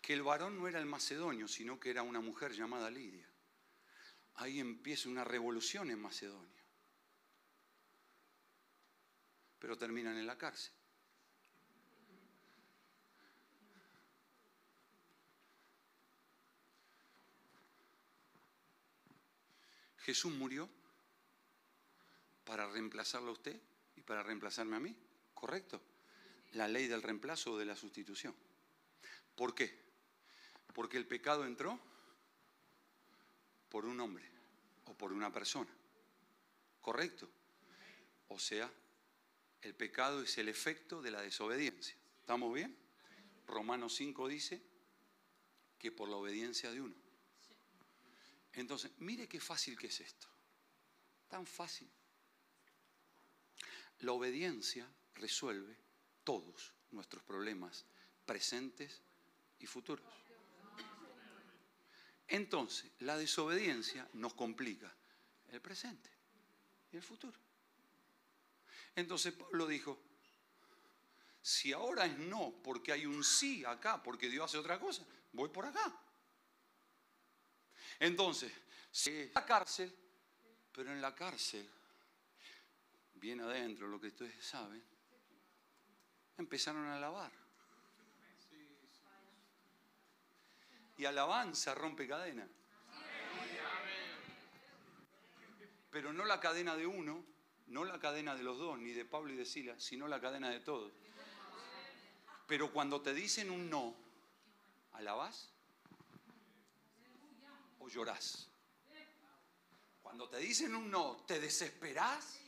[0.00, 3.26] que el varón no era el macedonio, sino que era una mujer llamada Lidia,
[4.34, 6.62] ahí empieza una revolución en Macedonia.
[9.58, 10.72] Pero terminan en la cárcel.
[19.98, 20.68] Jesús murió
[22.44, 23.58] para reemplazarlo a usted
[23.94, 24.96] y para reemplazarme a mí.
[25.42, 25.82] ¿Correcto?
[26.52, 28.32] La ley del reemplazo o de la sustitución.
[29.34, 29.76] ¿Por qué?
[30.72, 31.80] Porque el pecado entró
[33.68, 34.24] por un hombre
[34.84, 35.68] o por una persona.
[36.80, 37.28] ¿Correcto?
[38.28, 38.70] O sea,
[39.62, 41.96] el pecado es el efecto de la desobediencia.
[42.20, 42.78] ¿Estamos bien?
[43.48, 44.62] Romanos 5 dice
[45.76, 46.94] que por la obediencia de uno.
[48.52, 50.28] Entonces, mire qué fácil que es esto.
[51.28, 51.90] Tan fácil.
[53.98, 55.76] La obediencia resuelve
[56.24, 57.84] todos nuestros problemas
[58.24, 59.02] presentes
[59.58, 60.06] y futuros.
[62.28, 64.92] Entonces, la desobediencia nos complica
[65.50, 66.10] el presente
[66.90, 67.38] y el futuro.
[68.94, 69.98] Entonces Pablo dijo,
[71.40, 75.48] si ahora es no porque hay un sí acá, porque Dios hace otra cosa, voy
[75.48, 75.94] por acá.
[78.00, 78.52] Entonces,
[78.90, 79.94] si la cárcel,
[80.72, 81.68] pero en la cárcel
[83.14, 84.82] bien adentro, lo que ustedes saben,
[86.38, 87.32] empezaron a alabar.
[90.96, 92.46] Y alabanza rompe cadena.
[95.90, 97.24] Pero no la cadena de uno,
[97.66, 100.48] no la cadena de los dos, ni de Pablo y de Sila, sino la cadena
[100.48, 100.92] de todos.
[102.46, 103.94] Pero cuando te dicen un no,
[104.92, 105.50] ¿alabás?
[107.78, 108.48] ¿O llorás?
[110.02, 112.41] Cuando te dicen un no, ¿te desesperás?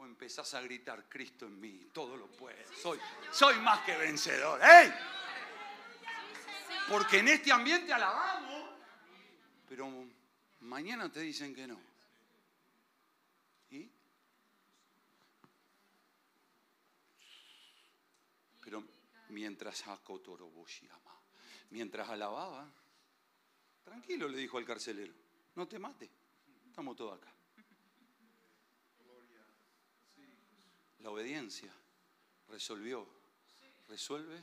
[0.00, 2.98] O empezás a gritar, Cristo en mí, todo lo puede, soy,
[3.30, 4.58] soy más que vencedor.
[4.62, 4.90] ¡Ey!
[6.88, 8.70] Porque en este ambiente alabamos,
[9.68, 9.92] pero
[10.60, 11.78] mañana te dicen que no.
[13.70, 13.90] ¿Y?
[18.62, 18.82] Pero
[19.28, 19.86] mientras
[21.68, 22.72] mientras alababa,
[23.84, 25.12] tranquilo le dijo al carcelero,
[25.56, 26.10] no te mate,
[26.70, 27.30] estamos todos acá.
[31.00, 31.72] La obediencia
[32.48, 33.06] resolvió,
[33.88, 34.38] resuelve,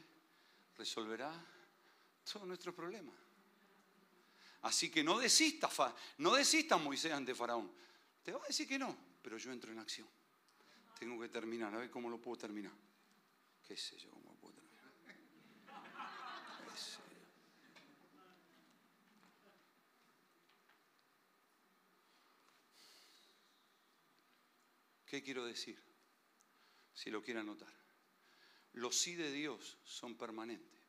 [0.76, 1.32] resolverá
[2.32, 3.16] todos nuestros problemas.
[4.62, 5.70] Así que no desista,
[6.18, 7.72] no desista Moisés ante Faraón.
[8.24, 10.08] Te va a decir que no, pero yo entro en acción.
[11.00, 12.74] Tengo que terminar, a ver cómo lo puedo terminar.
[13.68, 14.68] ¿Qué sé yo cómo lo puedo terminar?
[25.06, 25.87] ¿Qué quiero decir?
[26.98, 27.72] Si lo quieren anotar.
[28.74, 30.82] Los sí de Dios son permanentes.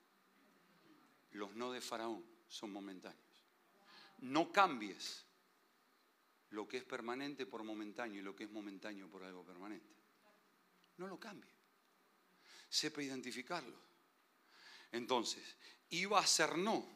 [1.33, 3.45] Los no de Faraón son momentáneos.
[4.21, 5.27] No cambies
[6.49, 9.95] lo que es permanente por momentáneo y lo que es momentáneo por algo permanente.
[10.97, 11.53] No lo cambie.
[12.71, 13.79] Sepa identificarlo.
[14.91, 15.57] Entonces,
[15.91, 16.89] iba a ser no.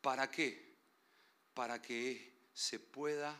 [0.00, 0.78] ¿Para qué?
[1.52, 3.38] Para que se pueda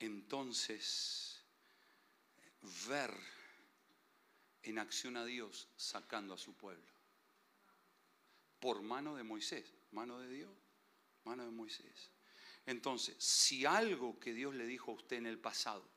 [0.00, 1.39] entonces
[2.86, 3.14] ver
[4.62, 6.84] en acción a Dios sacando a su pueblo.
[8.58, 10.56] Por mano de Moisés, mano de Dios,
[11.24, 12.10] mano de Moisés.
[12.66, 15.88] Entonces, si algo que Dios le dijo a usted en el pasado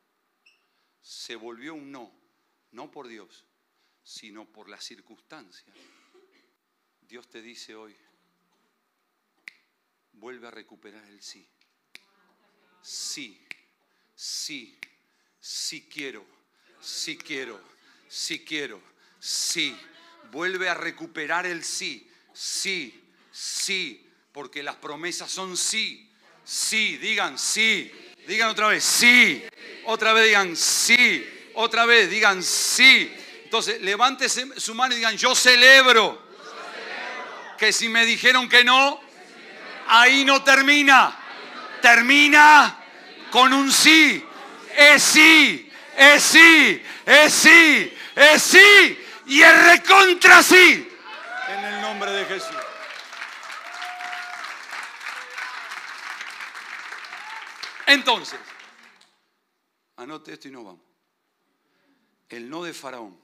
[1.02, 2.12] se volvió un no,
[2.72, 3.44] no por Dios,
[4.02, 5.76] sino por las circunstancias,
[7.02, 7.94] Dios te dice hoy,
[10.12, 11.46] vuelve a recuperar el sí.
[12.80, 13.46] Sí,
[14.14, 14.78] sí,
[15.38, 16.43] sí quiero
[16.84, 17.60] sí quiero,
[18.08, 18.80] sí quiero,
[19.18, 19.76] sí.
[20.30, 26.10] Vuelve a recuperar el sí, sí, sí, porque las promesas son sí,
[26.44, 27.90] sí, digan sí,
[28.26, 29.44] digan otra vez sí,
[29.84, 33.12] otra vez digan sí, otra vez digan sí.
[33.44, 36.20] Entonces, levántese su mano y digan, yo celebro
[37.56, 39.00] que si me dijeron que no,
[39.86, 41.16] ahí no termina,
[41.80, 42.76] termina
[43.30, 44.24] con un sí.
[44.76, 50.88] Es sí, es sí, es sí, es sí y es recontra sí.
[51.48, 52.56] En el nombre de Jesús.
[57.86, 58.40] Entonces,
[59.96, 60.82] anote esto y no vamos.
[62.28, 63.22] El no de Faraón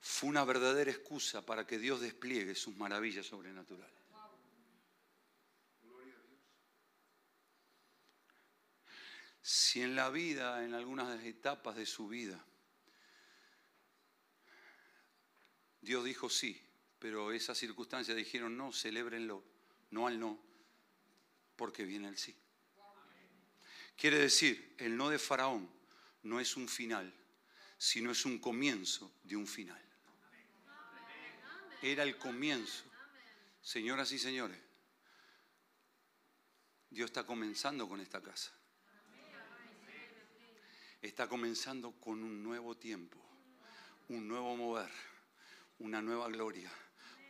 [0.00, 4.01] fue una verdadera excusa para que Dios despliegue sus maravillas sobrenaturales.
[9.42, 12.42] Si en la vida, en algunas etapas de su vida,
[15.80, 16.60] Dios dijo sí,
[17.00, 19.42] pero esas circunstancias dijeron no, celébrenlo,
[19.90, 20.38] no al no,
[21.56, 22.36] porque viene el sí.
[23.96, 25.68] Quiere decir, el no de Faraón
[26.22, 27.12] no es un final,
[27.76, 29.80] sino es un comienzo de un final.
[31.82, 32.84] Era el comienzo.
[33.60, 34.58] Señoras y señores,
[36.90, 38.52] Dios está comenzando con esta casa.
[41.02, 43.18] Está comenzando con un nuevo tiempo,
[44.08, 44.88] un nuevo mover,
[45.80, 46.70] una nueva gloria,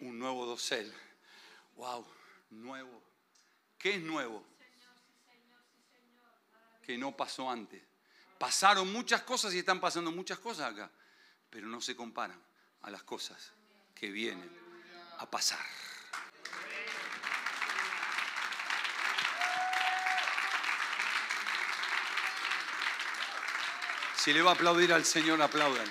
[0.01, 0.93] un nuevo dosel.
[1.77, 2.07] Wow,
[2.51, 3.03] nuevo.
[3.79, 4.45] ¿Qué es nuevo?
[6.83, 7.83] Que no pasó antes.
[8.39, 10.91] Pasaron muchas cosas y están pasando muchas cosas acá,
[11.49, 12.39] pero no se comparan
[12.83, 13.53] a las cosas
[13.95, 14.51] que vienen
[15.16, 15.64] a pasar.
[24.23, 25.89] Si le va a aplaudir al Señor, aplaudan.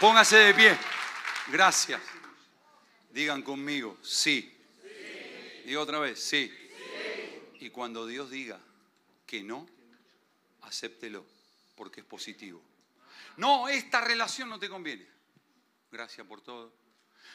[0.00, 0.78] Póngase de pie.
[1.46, 2.00] Gracias.
[3.10, 4.50] Digan conmigo, sí.
[5.64, 6.52] Diga otra vez, sí.
[7.60, 8.58] Y cuando Dios diga
[9.24, 9.66] que no,
[10.62, 11.24] acéptelo,
[11.76, 12.60] porque es positivo.
[13.36, 15.06] No, esta relación no te conviene.
[15.90, 16.72] Gracias por todo.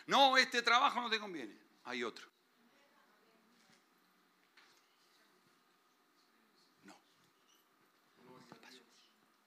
[0.07, 1.55] No, este trabajo no te conviene.
[1.85, 2.27] Hay otro.
[6.83, 6.99] No.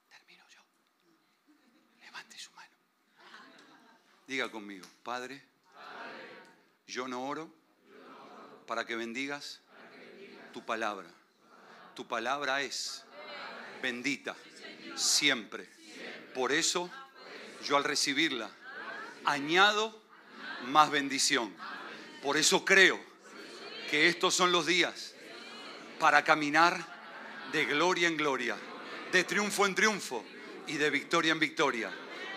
[0.08, 0.60] Termino yo.
[2.00, 2.76] Levante su mano.
[4.26, 5.42] Diga conmigo, Padre,
[6.86, 7.50] yo no oro
[8.66, 9.60] para que bendigas
[10.52, 11.08] tu palabra.
[11.94, 13.04] Tu palabra es
[13.82, 14.36] bendita
[14.94, 15.68] siempre.
[16.34, 16.90] Por eso
[17.64, 18.50] yo al recibirla
[19.24, 20.02] añado
[20.64, 21.54] más bendición.
[22.22, 23.00] Por eso creo
[23.90, 25.14] que estos son los días
[25.98, 26.84] para caminar
[27.52, 28.56] de gloria en gloria,
[29.12, 30.24] de triunfo en triunfo
[30.66, 31.90] y de victoria en victoria.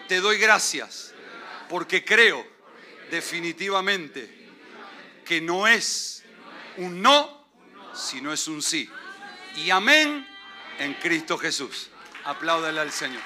[0.07, 1.14] Te doy gracias
[1.69, 2.45] porque creo
[3.09, 4.29] definitivamente
[5.25, 6.23] que no es
[6.77, 7.47] un no,
[7.93, 8.89] sino es un sí.
[9.57, 10.27] Y amén
[10.79, 11.89] en Cristo Jesús.
[12.23, 13.21] Apláudale al Señor.